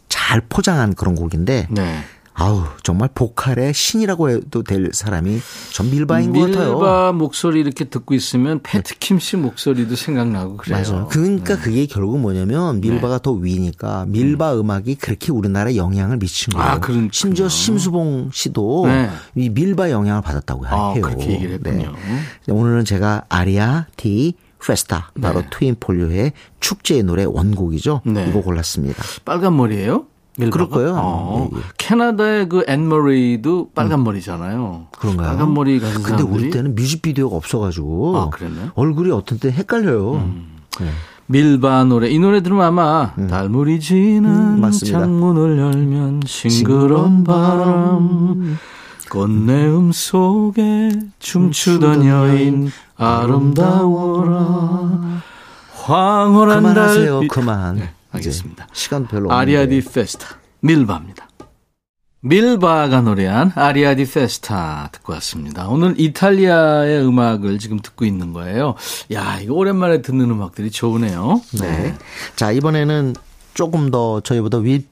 잘 0.09 0.41
포장한 0.41 0.95
그런 0.95 1.15
곡인데 1.15 1.67
네. 1.69 2.03
아우 2.37 2.63
정말 2.83 3.09
보컬의 3.15 3.73
신이라고 3.73 4.29
해도 4.29 4.61
될 4.61 4.89
사람이 4.91 5.39
전 5.71 5.89
밀바인 5.89 6.33
것 6.33 6.41
같아요. 6.41 6.73
밀바 6.73 7.13
목소리 7.13 7.61
이렇게 7.61 7.85
듣고 7.85 8.13
있으면 8.13 8.59
패티김 8.61 9.19
씨 9.19 9.37
목소리도 9.37 9.95
생각나고 9.95 10.57
그래요. 10.57 10.83
맞아요. 10.85 11.07
그러니까 11.07 11.55
네. 11.55 11.61
그게 11.61 11.85
결국 11.85 12.19
뭐냐면 12.19 12.81
밀바가 12.81 13.19
네. 13.19 13.23
더 13.23 13.31
위니까 13.31 14.05
밀바 14.09 14.59
음. 14.59 14.69
악이 14.69 14.95
그렇게 14.95 15.31
우리나라에 15.31 15.77
영향을 15.77 16.17
미친 16.17 16.53
거예요. 16.53 16.71
아, 16.71 16.81
심지어 17.11 17.47
심수봉 17.47 18.31
씨도 18.33 18.87
네. 18.87 19.09
이 19.35 19.49
밀바 19.49 19.89
영향을 19.89 20.21
받았다고 20.21 20.65
아, 20.67 20.91
해요. 20.91 21.01
그렇게 21.01 21.31
얘기를 21.31 21.53
했군요. 21.53 21.93
네. 21.93 22.53
오늘은 22.53 22.83
제가 22.83 23.23
Aria 23.29 23.85
di 23.95 24.33
festa 24.65 25.11
바로 25.21 25.41
네. 25.41 25.47
트윈폴리오의 25.51 26.33
축제의 26.59 27.03
노래 27.03 27.23
원곡이죠. 27.23 28.01
네. 28.05 28.27
이거 28.27 28.41
골랐습니다. 28.41 29.01
빨간 29.23 29.55
머리예요? 29.55 30.07
그럴 30.37 30.69
거예요. 30.69 30.95
어. 30.97 31.49
네, 31.51 31.57
네. 31.57 31.63
캐나다의 31.77 32.49
그 32.49 32.63
앤머리도 32.67 33.69
빨간 33.73 33.99
음. 33.99 34.03
머리잖아요. 34.03 34.87
그런가요? 34.97 35.27
빨간 35.29 35.53
머리 35.53 35.79
가진 35.79 36.03
근데 36.03 36.17
사람들이? 36.17 36.43
우리 36.43 36.49
때는 36.51 36.75
뮤직비디오가 36.75 37.35
없어가지고 37.35 38.17
아, 38.17 38.29
얼굴이 38.75 39.11
어떤 39.11 39.39
때 39.39 39.49
헷갈려요. 39.51 40.13
음. 40.15 40.47
네. 40.81 40.89
밀바 41.27 41.85
노래 41.85 42.09
이 42.09 42.19
노래 42.19 42.43
들으면 42.43 42.65
아마 42.65 43.13
음. 43.17 43.27
달물이 43.27 43.79
지는 43.79 44.63
음, 44.63 44.71
창문을 44.71 45.57
열면 45.57 46.21
싱그러운 46.25 47.23
바람 47.23 48.57
꽃내음 49.09 49.91
속에 49.91 50.91
춤추던 51.19 52.05
여인 52.05 52.69
아름다워라 52.97 54.41
황홀한 55.83 56.61
그만하세요 56.61 57.11
달빛. 57.13 57.31
그만 57.31 57.75
네, 57.77 57.89
알겠습니다 58.15 58.67
시간 58.73 59.07
별로 59.07 59.31
아리아디 59.31 59.81
페스타 59.81 60.39
밀바입니다 60.61 61.27
밀바가 62.25 63.01
노래한 63.01 63.51
아리아디 63.53 64.11
페스타 64.11 64.89
듣고 64.93 65.13
왔습니다. 65.13 65.67
오늘 65.67 65.93
이탈리아의 65.99 67.05
음악을 67.05 67.59
지금 67.59 67.79
듣고 67.79 68.03
있는 68.03 68.33
거예요. 68.33 68.73
야, 69.13 69.39
이거 69.39 69.53
오랜만에 69.53 70.01
듣는 70.01 70.31
음악들이 70.31 70.71
좋으네요. 70.71 71.39
네. 71.61 71.67
네. 71.69 71.95
자, 72.35 72.51
이번에는 72.51 73.13
조금 73.53 73.91
더 73.91 74.21
저희보다 74.21 74.57
윗, 74.57 74.87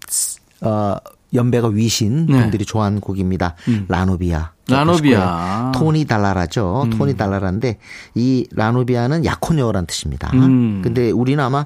어, 0.62 0.96
연배가 1.34 1.70
위신 1.70 2.26
네. 2.28 2.42
분들이 2.42 2.66
좋아하는 2.66 3.00
곡입니다. 3.00 3.56
음. 3.68 3.86
라노비아. 3.88 4.52
라노비아. 4.68 5.72
토니 5.76 6.06
달라라죠. 6.06 6.84
음. 6.86 6.90
토니 6.92 7.18
달라라인데 7.18 7.80
이 8.16 8.48
라노비아는 8.52 9.26
약혼녀란 9.26 9.86
뜻입니다. 9.86 10.32
음. 10.34 10.82
근데 10.84 11.12
우리는 11.12 11.44
아마 11.44 11.66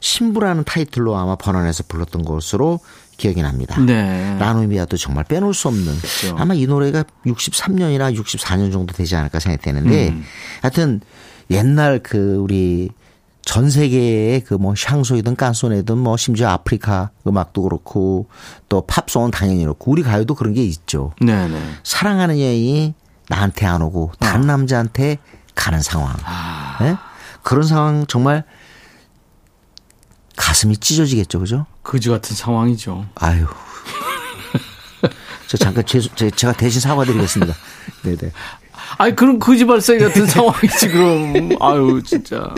신부라는 0.00 0.64
타이틀로 0.64 1.16
아마 1.16 1.36
번안해서 1.36 1.84
불렀던 1.88 2.24
것으로 2.24 2.80
기억이 3.16 3.42
납니다. 3.42 3.78
네. 3.80 4.36
라노비아도 4.38 4.96
정말 4.96 5.24
빼놓을 5.24 5.54
수 5.54 5.68
없는 5.68 5.96
그렇죠. 5.96 6.36
아마 6.38 6.54
이 6.54 6.66
노래가 6.66 7.04
63년이나 7.26 8.16
64년 8.18 8.72
정도 8.72 8.92
되지 8.94 9.14
않을까 9.14 9.38
생각되는데 9.38 10.08
음. 10.08 10.24
하여튼 10.62 11.00
옛날 11.50 12.00
그 12.02 12.36
우리 12.36 12.90
전 13.44 13.70
세계의 13.70 14.42
그 14.42 14.54
뭐 14.54 14.74
샹소이든 14.76 15.36
깐소네든 15.36 15.98
뭐 15.98 16.16
심지어 16.16 16.48
아프리카 16.50 17.10
음악도 17.26 17.62
그렇고 17.62 18.28
또 18.68 18.86
팝송은 18.86 19.30
당연히 19.32 19.62
그렇고 19.62 19.90
우리 19.90 20.02
가요도 20.02 20.34
그런 20.34 20.54
게 20.54 20.62
있죠. 20.64 21.12
네네. 21.20 21.60
사랑하는 21.82 22.38
여인이 22.38 22.94
나한테 23.28 23.66
안 23.66 23.82
오고 23.82 24.12
다른 24.18 24.42
어. 24.42 24.46
남자한테 24.46 25.18
가는 25.54 25.82
상황. 25.82 26.14
아. 26.24 26.76
네? 26.80 26.96
그런 27.42 27.66
상황 27.66 28.06
정말 28.06 28.44
가슴이 30.36 30.76
찢어지겠죠, 30.76 31.40
그죠? 31.40 31.66
그지 31.82 32.08
같은 32.08 32.36
상황이죠. 32.36 33.06
아유. 33.16 33.46
저 35.48 35.56
잠깐 35.56 35.84
제, 35.84 36.00
제가 36.30 36.52
대신 36.52 36.80
사과드리겠습니다. 36.80 37.52
네네. 38.04 38.32
아니, 38.98 39.14
그럼 39.16 39.38
거지 39.38 39.64
발싸개 39.64 39.98
같은 40.00 40.26
상황이지, 40.26 40.88
그럼. 40.88 41.50
아유, 41.60 42.00
진짜. 42.04 42.54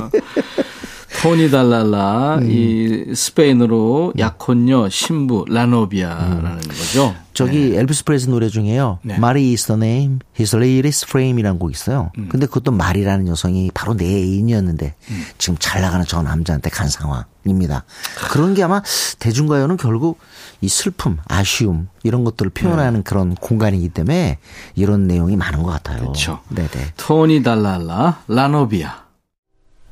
토니 1.20 1.50
달랄라 1.50 2.36
음. 2.36 2.50
이 2.50 3.14
스페인어로 3.14 4.14
약혼녀 4.18 4.88
신부 4.90 5.44
La 5.48 5.63
novia라는 5.63 6.46
음. 6.46 6.60
거죠. 6.60 7.14
저기 7.32 7.70
네. 7.70 7.78
엘비스 7.78 8.04
프레슬리 8.04 8.28
노래 8.28 8.48
중에요. 8.48 8.98
네. 9.02 9.18
Marie's 9.18 9.66
the 9.66 9.76
name, 9.76 10.18
his 10.38 10.54
latest 10.54 11.06
flame이라는 11.08 11.58
곡 11.58 11.72
있어요. 11.72 12.10
음. 12.18 12.28
근데 12.30 12.46
그것도 12.46 12.72
마리라는 12.72 13.26
여성이 13.28 13.70
바로 13.74 13.94
내 13.94 14.04
애인이었는데 14.04 14.94
음. 15.10 15.24
지금 15.38 15.56
잘 15.58 15.82
나가는 15.82 16.04
저 16.06 16.22
남자한테 16.22 16.70
간 16.70 16.88
상황입니다. 16.88 17.84
그런 18.30 18.54
게 18.54 18.62
아마 18.62 18.82
대중가요는 19.18 19.76
결국 19.78 20.18
이 20.60 20.68
슬픔, 20.68 21.18
아쉬움 21.26 21.88
이런 22.02 22.24
것들을 22.24 22.50
표현하는 22.50 23.00
네. 23.00 23.02
그런 23.04 23.34
공간이기 23.34 23.88
때문에 23.88 24.38
이런 24.74 25.06
내용이 25.06 25.36
많은 25.36 25.62
것 25.62 25.70
같아요. 25.70 26.00
그렇죠. 26.00 26.40
네네. 26.50 26.92
토니 26.96 27.42
달랄라 27.42 28.22
라노비아. 28.28 29.03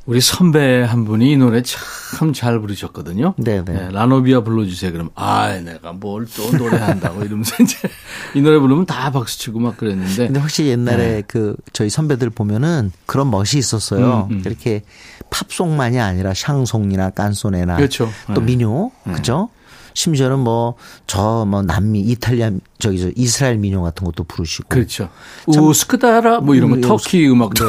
우리 0.05 0.21
선배 0.21 0.83
한 0.83 1.05
분이 1.05 1.31
이 1.33 1.37
노래 1.37 1.63
참 1.63 2.33
잘 2.35 2.61
부르셨거든요. 2.61 3.35
네네. 3.39 3.63
네, 3.65 3.89
라노비아 3.93 4.41
불러주세요. 4.43 4.93
그럼 4.93 5.11
아, 5.15 5.49
내가 5.59 5.93
뭘 5.93 6.27
또 6.37 6.51
노래한다고 6.57 7.23
이러면서 7.23 7.55
이제 7.63 7.77
이 8.35 8.41
노래 8.41 8.59
부르면 8.59 8.87
다 8.87 9.11
박수치고 9.13 9.61
막 9.61 9.77
그랬는데. 9.77 10.27
근데 10.27 10.41
확실히 10.41 10.71
옛날에 10.71 10.97
네. 10.97 11.23
그 11.27 11.57
저희 11.73 11.89
선배들 11.89 12.31
보면은 12.31 12.91
그런 13.07 13.31
멋이 13.31 13.51
있었어요. 13.57 14.29
음, 14.31 14.37
음. 14.39 14.43
이렇게 14.45 14.83
팝송만이 15.31 16.01
아니라 16.01 16.35
샹송이나 16.35 17.11
깐소네나 17.11 17.77
그렇죠. 17.77 18.11
또 18.35 18.41
네. 18.41 18.47
민요, 18.47 18.91
네. 19.05 19.13
그죠? 19.15 19.49
심지어는 19.95 20.39
뭐저뭐 20.41 21.63
남미 21.67 22.01
이탈리아 22.01 22.51
저기 22.79 22.99
저 22.99 23.11
이스라엘 23.15 23.57
민요 23.59 23.83
같은 23.83 24.05
것도 24.05 24.25
부르시고 24.25 24.69
그렇죠. 24.69 25.09
우스크다라 25.47 26.41
뭐 26.41 26.55
이런 26.55 26.71
거 26.71 26.77
음, 26.77 26.81
터키 26.81 27.29
음악도 27.29 27.67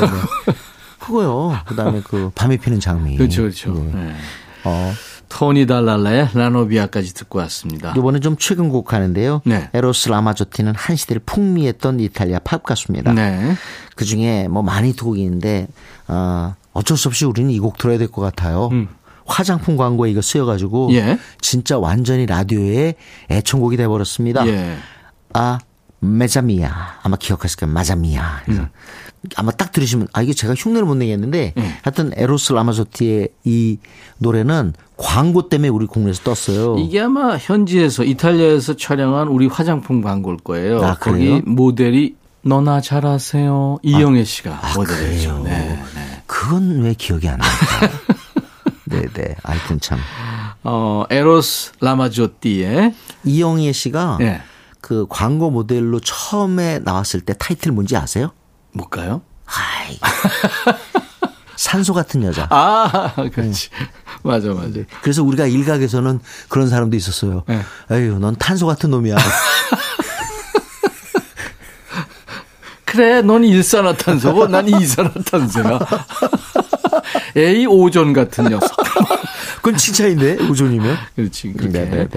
그거요. 1.05 1.57
그다음에 1.65 2.01
그 2.03 2.31
밤에 2.35 2.57
피는 2.57 2.79
장미. 2.79 3.17
그렇죠, 3.17 3.43
그렇죠. 3.43 3.73
네. 3.73 3.91
네. 3.93 4.15
어. 4.63 4.93
토니 5.29 5.65
달랄라의 5.65 6.29
라노비아까지 6.35 7.15
듣고 7.15 7.39
왔습니다. 7.39 7.93
이번에 7.97 8.19
좀 8.19 8.35
최근 8.37 8.69
곡 8.69 8.93
하는데요. 8.93 9.41
네. 9.45 9.67
에로스 9.73 10.09
라마조티는 10.09 10.73
한 10.75 10.95
시대를 10.95 11.21
풍미했던 11.25 11.99
이탈리아 12.01 12.37
팝 12.37 12.61
가수입니다. 12.61 13.13
네. 13.13 13.55
그 13.95 14.05
중에 14.05 14.47
뭐 14.47 14.61
많이 14.61 14.93
두 14.93 15.17
있는데 15.17 15.67
어, 16.07 16.53
어쩔 16.73 16.97
수 16.97 17.07
없이 17.07 17.25
우리는 17.25 17.49
이 17.49 17.57
곡 17.59 17.79
들어야 17.79 17.97
될 17.97 18.09
것 18.09 18.21
같아요. 18.21 18.69
음. 18.73 18.89
화장품 19.25 19.75
광고에 19.77 20.11
이거 20.11 20.21
쓰여가지고 20.21 20.89
예. 20.93 21.17
진짜 21.41 21.79
완전히 21.79 22.25
라디오의 22.27 22.93
애청곡이 23.31 23.75
돼버렸습니다. 23.77 24.45
예. 24.47 24.75
아 25.33 25.57
메자미야 26.01 26.99
아마 27.01 27.15
기억하실 27.17 27.57
거예요. 27.57 27.73
마자미야. 27.73 28.41
그래서 28.45 28.61
음. 28.63 28.69
아마 29.35 29.51
딱 29.51 29.71
들으시면 29.71 30.07
아 30.13 30.21
이게 30.21 30.33
제가 30.33 30.53
흉내를 30.53 30.85
못 30.85 30.95
내겠는데 30.95 31.53
음. 31.57 31.73
하여튼 31.81 32.11
에로스 32.15 32.53
라마조티의 32.53 33.29
이 33.45 33.77
노래는 34.17 34.73
광고 34.97 35.49
때문에 35.49 35.69
우리 35.69 35.85
국내에서 35.85 36.23
떴어요. 36.23 36.77
이게 36.77 36.99
아마 36.99 37.37
현지에서 37.37 38.03
이탈리아에서 38.03 38.75
촬영한 38.75 39.29
우리 39.29 39.47
화장품 39.47 40.01
광고일 40.01 40.37
거예요. 40.37 40.83
아, 40.83 40.95
거기 40.95 41.41
모델이 41.45 42.15
너나 42.41 42.81
잘하세요 42.81 43.79
이영애 43.83 44.25
씨가 44.25 44.59
아, 44.61 44.73
모델이죠. 44.75 45.43
네, 45.45 45.81
네. 45.95 46.23
그건 46.25 46.81
왜 46.81 46.93
기억이 46.93 47.27
안 47.29 47.39
날까? 47.39 47.97
네네. 48.85 49.35
하여튼 49.43 49.79
참. 49.79 49.97
어 50.63 51.05
에로스 51.09 51.73
라마조티의 51.79 52.93
이영애 53.25 53.71
씨가 53.71 54.17
네. 54.19 54.41
그 54.81 55.05
광고 55.09 55.49
모델로 55.49 56.01
처음에 56.01 56.79
나왔을 56.79 57.21
때 57.21 57.33
타이틀 57.39 57.71
뭔지 57.71 57.95
아세요? 57.95 58.31
뭘까요? 58.73 59.21
아이. 59.45 59.99
산소 61.55 61.93
같은 61.93 62.23
여자. 62.23 62.47
아, 62.49 63.13
그렇지. 63.15 63.69
네. 63.69 63.77
맞아, 64.23 64.49
맞아. 64.49 64.79
그래서 65.01 65.23
우리가 65.23 65.45
일각에서는 65.45 66.19
그런 66.49 66.67
사람도 66.67 66.95
있었어요. 66.97 67.43
네. 67.47 67.61
에휴, 67.91 68.19
넌 68.19 68.35
탄소 68.35 68.65
같은 68.65 68.89
놈이야. 68.89 69.15
그래, 72.85 73.21
넌 73.21 73.43
일산화탄소고 73.43 74.47
난 74.47 74.67
이산화탄소야. 74.67 75.79
에이 77.35 77.65
오존 77.65 78.13
같은 78.13 78.45
녀석. 78.45 78.69
그건 79.63 79.77
칭찬인데 79.77 80.45
오존이면. 80.49 80.97
그렇지. 81.15 81.53
그렇게. 81.53 81.79
네네네. 81.79 82.09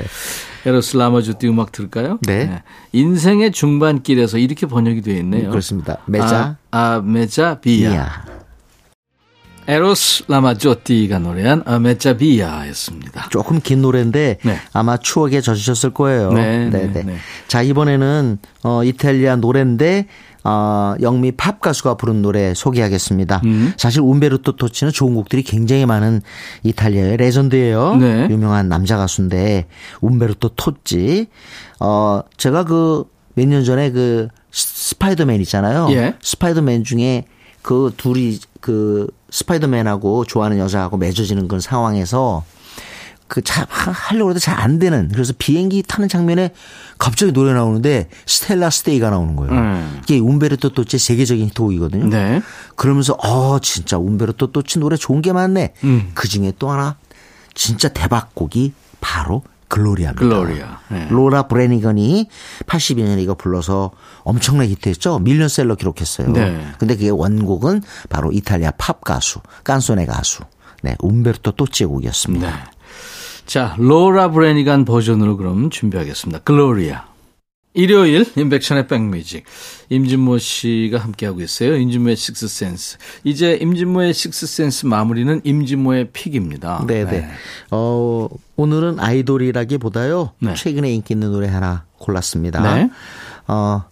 에로스 0.67 0.97
라마주띠 0.97 1.47
음악 1.47 1.71
들을까요? 1.71 2.19
네. 2.23 2.47
네. 2.47 2.63
인생의 2.91 3.53
중반길에서 3.53 4.39
이렇게 4.39 4.67
번역이 4.67 5.01
되어 5.03 5.15
있네요. 5.19 5.51
그렇습니다. 5.51 5.99
메자. 6.07 6.57
아, 6.73 6.97
아 6.97 7.01
메자 7.01 7.61
비야. 7.61 7.91
비야. 7.91 8.36
에로스 9.69 10.25
라마조띠가 10.29 11.19
노래한 11.19 11.63
아메자 11.67 12.17
비야였습니다. 12.17 13.29
조금 13.31 13.61
긴 13.61 13.83
노래인데 13.83 14.39
네. 14.45 14.59
아마 14.73 14.97
추억에 14.97 15.41
젖으셨을 15.41 15.91
거예요. 15.91 16.33
네, 16.33 16.69
네, 16.71 16.91
네. 16.93 17.03
네. 17.03 17.17
자 17.49 17.63
이번에는 17.63 18.39
어, 18.63 18.85
이탈리아 18.85 19.37
노래인데 19.37 20.07
어, 20.45 20.95
영미 21.01 21.33
팝 21.33 21.61
가수가 21.61 21.97
부른 21.97 22.23
노래 22.23 22.55
소개하겠습니다. 22.55 23.43
음. 23.45 23.73
사실 23.77 24.01
움베르토 24.01 24.57
토치는 24.57 24.93
좋은 24.93 25.15
곡들이 25.15 25.43
굉장히 25.43 25.87
많은 25.87 26.23
이탈리아의 26.63 27.17
레전드예요. 27.17 27.97
네. 27.97 28.29
유명한 28.31 28.69
남자 28.69 28.97
가수인데 28.97 29.67
움베르토 30.01 30.51
토치. 30.51 31.27
어, 31.81 32.21
제가 32.37 32.65
그 32.65 33.05
몇 33.37 33.47
년 33.47 33.65
전에 33.65 33.91
그 33.91 34.29
스파이더맨 34.51 35.43
있잖아요. 35.43 35.89
예. 35.91 36.15
스파이더맨 36.23 36.85
중에 36.85 37.27
그 37.61 37.93
둘이 37.99 38.39
그 38.67 39.07
스파이더맨하고 39.31 40.25
좋아하는 40.25 40.59
여자하고 40.59 40.97
맺어지는 40.97 41.47
그런 41.47 41.61
상황에서 41.61 42.43
그잘 43.29 43.65
하려고 43.71 44.31
해도 44.31 44.41
잘 44.41 44.59
안 44.59 44.81
되는 44.81 45.09
그래서 45.13 45.33
비행기 45.39 45.85
타는 45.85 46.09
장면에 46.09 46.51
갑자기 46.99 47.31
노래 47.31 47.53
나오는데 47.53 48.09
Stella 48.27 48.71
stai가 48.71 49.11
나오는 49.11 49.37
거예요. 49.37 49.53
음. 49.53 50.01
이게 50.03 50.19
움베르토 50.19 50.71
또치 50.71 50.99
세계적인 50.99 51.47
히트곡이거든요. 51.47 52.09
네. 52.09 52.43
그러면서 52.75 53.13
어 53.23 53.61
진짜 53.61 53.99
움베르토 53.99 54.51
또치 54.51 54.81
노래 54.81 54.97
좋은 54.97 55.23
게 55.23 55.33
많네. 55.33 55.75
음. 55.85 56.11
그 56.15 56.27
중에 56.27 56.53
또 56.59 56.71
하나 56.71 56.97
진짜 57.55 57.89
대박곡이 57.89 58.73
바로 59.01 59.45
글로리아입니다. 59.77 60.21
글로리아. 60.21 60.79
네. 60.89 61.07
로라 61.11 61.49
브래니건이 61.49 62.29
82년에 62.67 63.21
이거 63.21 63.35
불러서 63.35 63.91
엄청나게 64.23 64.71
히트했죠. 64.71 65.19
밀리언셀러 65.19 65.75
기록했어요. 65.75 66.33
네. 66.33 66.67
근데 66.79 66.97
그게 66.97 67.11
원곡은 67.11 67.83
바로 68.09 68.33
이탈리아 68.33 68.73
팝 68.79 69.03
가수, 69.03 69.41
깐소네 69.65 70.07
가수, 70.07 70.45
네, 70.83 70.97
움베르토 71.01 71.53
또치의 71.53 71.89
곡이었습니다. 71.89 72.51
네. 72.51 72.57
자, 73.45 73.75
로라 73.79 74.31
브래니건 74.31 74.85
버전으로 74.85 75.37
그럼 75.37 75.71
준비하겠습니다. 75.71 76.41
글로리아. 76.41 77.05
일요일 77.77 78.25
임백천의 78.37 78.89
백뮤직 78.89 79.45
임진모 79.91 80.39
씨가 80.39 80.99
함께하고 80.99 81.43
있어요. 81.43 81.77
임진모의 81.77 82.17
식스센스. 82.17 82.97
이제 83.23 83.59
임진모의 83.61 84.15
식스센스 84.15 84.87
마무리는 84.87 85.41
임진모의 85.45 86.11
pick입니다. 86.13 86.85
네네. 86.87 87.11
네. 87.11 87.29
어, 87.71 88.29
오늘은 88.57 88.99
아이돌이라기보다요. 88.99 90.33
네. 90.41 90.55
최근에 90.55 90.91
인기 90.91 91.15
있는 91.15 91.31
노래 91.31 91.49
하나 91.49 91.85
골랐습니다. 91.99 92.63
네. 92.63 92.91
어, 93.47 93.85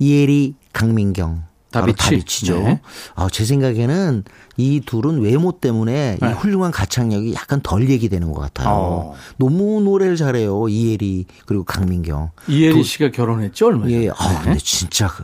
이혜리 0.00 0.54
강민경. 0.72 1.49
다비치. 1.70 1.98
다비치죠. 1.98 2.62
네. 2.62 2.80
아, 3.14 3.28
제 3.30 3.44
생각에는 3.44 4.24
이 4.56 4.80
둘은 4.84 5.20
외모 5.20 5.52
때문에 5.52 6.18
네. 6.20 6.28
이 6.28 6.32
훌륭한 6.32 6.72
가창력이 6.72 7.34
약간 7.34 7.60
덜 7.62 7.88
얘기되는 7.88 8.32
것 8.32 8.40
같아요. 8.40 8.68
어. 8.70 9.14
너무 9.36 9.80
노래를 9.80 10.16
잘해요. 10.16 10.68
이혜리 10.68 11.26
그리고 11.46 11.64
강민경. 11.64 12.30
이혜리 12.48 12.74
도, 12.74 12.82
씨가 12.82 13.10
결혼했죠 13.10 13.66
얼마 13.66 13.82
전에. 13.82 14.04
예. 14.04 14.10
아, 14.10 14.42
근데 14.42 14.58
진짜 14.58 15.08
그 15.08 15.22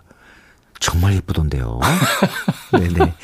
정말 0.80 1.14
예쁘던데요. 1.14 1.80
네네. 2.72 3.14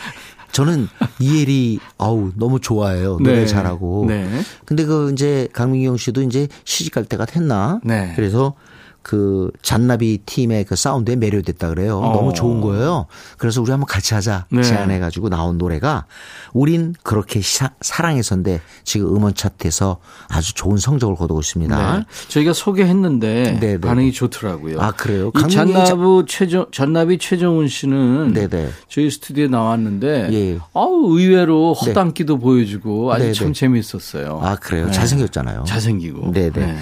저는 0.52 0.88
이혜리 1.18 1.80
아우 1.98 2.30
너무 2.36 2.60
좋아해요. 2.60 3.18
노래 3.18 3.40
네. 3.40 3.46
잘하고. 3.46 4.04
네. 4.06 4.28
근데 4.66 4.84
그 4.84 5.10
이제 5.12 5.48
강민경 5.52 5.96
씨도 5.96 6.22
이제 6.22 6.46
시집 6.64 6.92
갈 6.92 7.04
때가 7.04 7.24
됐나? 7.24 7.80
네. 7.84 8.12
그래서 8.16 8.54
그 9.02 9.50
잔나비 9.62 10.18
팀의 10.24 10.64
그 10.64 10.76
사운드에 10.76 11.16
매료됐다 11.16 11.68
그래요. 11.68 11.98
어. 11.98 12.12
너무 12.12 12.32
좋은 12.32 12.60
거예요. 12.60 13.06
그래서 13.38 13.60
우리 13.60 13.70
한번 13.70 13.86
같이 13.86 14.14
하자 14.14 14.46
네. 14.50 14.62
제안해 14.62 14.98
가지고 14.98 15.28
나온 15.28 15.58
노래가 15.58 16.06
우린 16.52 16.94
그렇게 17.02 17.40
사, 17.42 17.70
사랑해서인데 17.80 18.60
지금 18.84 19.14
음원 19.14 19.34
차트에서 19.34 19.98
아주 20.28 20.54
좋은 20.54 20.76
성적을 20.76 21.16
거두고 21.16 21.40
있습니다. 21.40 21.98
네. 21.98 22.04
저희가 22.28 22.52
소개했는데 22.52 23.58
네네. 23.58 23.60
네. 23.60 23.78
반응이 23.78 24.12
좋더라고요. 24.12 24.80
아 24.80 24.92
그래요? 24.92 25.32
이 25.34 25.48
잔나비 25.50 26.24
최정 26.26 26.66
잔나비 26.70 27.18
최정훈 27.18 27.68
씨는 27.68 28.32
네네. 28.32 28.48
네. 28.48 28.68
저희 28.88 29.10
스튜디오에 29.10 29.48
나왔는데 29.48 30.28
예. 30.32 30.58
아우 30.74 31.18
의외로 31.18 31.76
네. 31.80 31.88
허당기도 31.88 32.34
네. 32.34 32.40
보여주고 32.40 33.12
아주 33.12 33.22
네네. 33.22 33.34
참 33.34 33.52
재미있었어요. 33.52 34.40
아 34.42 34.56
그래요? 34.56 34.90
잘생겼잖아요. 34.90 35.64
잘생기고. 35.64 36.32
네네. 36.32 36.50
네. 36.50 36.76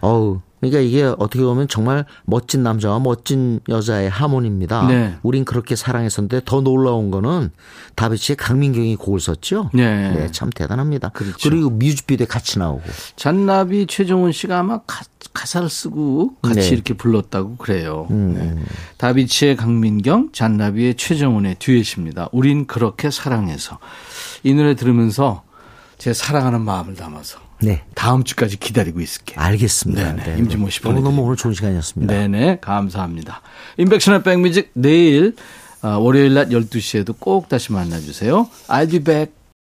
어우 0.00 0.40
그러니까 0.62 0.80
이게 0.80 1.02
어떻게 1.02 1.40
보면 1.40 1.66
정말 1.66 2.04
멋진 2.24 2.62
남자와 2.62 3.00
멋진 3.00 3.58
여자의 3.68 4.08
하모니입니다. 4.08 4.86
네. 4.86 5.16
우린 5.24 5.44
그렇게 5.44 5.74
사랑했었는데 5.74 6.42
더 6.44 6.60
놀라운 6.60 7.10
거는 7.10 7.50
다비치의 7.96 8.36
강민경이 8.36 8.94
곡을 8.94 9.18
썼죠. 9.18 9.70
네. 9.74 10.12
네, 10.12 10.30
참 10.30 10.50
대단합니다. 10.50 11.08
그렇죠. 11.08 11.36
그리고 11.42 11.68
뮤직비디오에 11.68 12.28
같이 12.28 12.60
나오고. 12.60 12.82
잔나비 13.16 13.88
최정훈 13.88 14.30
씨가 14.30 14.60
아마 14.60 14.78
가, 14.86 15.04
사를 15.46 15.68
쓰고 15.68 16.36
같이 16.40 16.60
네. 16.60 16.68
이렇게 16.68 16.94
불렀다고 16.94 17.56
그래요. 17.56 18.06
음. 18.12 18.34
네. 18.34 18.64
다비치의 18.98 19.56
강민경, 19.56 20.30
잔나비의 20.32 20.94
최정훈의 20.94 21.56
듀엣입니다. 21.58 22.28
우린 22.30 22.68
그렇게 22.68 23.10
사랑해서. 23.10 23.80
이 24.44 24.54
노래 24.54 24.76
들으면서 24.76 25.42
제 25.98 26.12
사랑하는 26.12 26.60
마음을 26.60 26.94
담아서 26.94 27.40
네. 27.62 27.82
다음 27.94 28.24
주까지 28.24 28.58
기다리고 28.58 29.00
있을게요. 29.00 29.40
알겠습니다. 29.40 30.14
네네. 30.14 30.24
네. 30.24 30.38
임진모 30.38 30.70
씨 30.70 30.82
너무 30.82 31.00
너무 31.00 31.22
오늘 31.22 31.36
좋은 31.36 31.54
시간이었습니다. 31.54 32.12
네네. 32.12 32.58
감사합니다. 32.60 33.40
인백션의 33.78 34.22
백뮤직 34.22 34.70
내일 34.74 35.36
어, 35.82 35.98
월요일 35.98 36.34
낮 36.34 36.48
12시에도 36.48 37.14
꼭 37.18 37.48
다시 37.48 37.72
만나주세요. 37.72 38.48
I'll 38.68 38.90
be 38.90 39.00
back. 39.00 39.41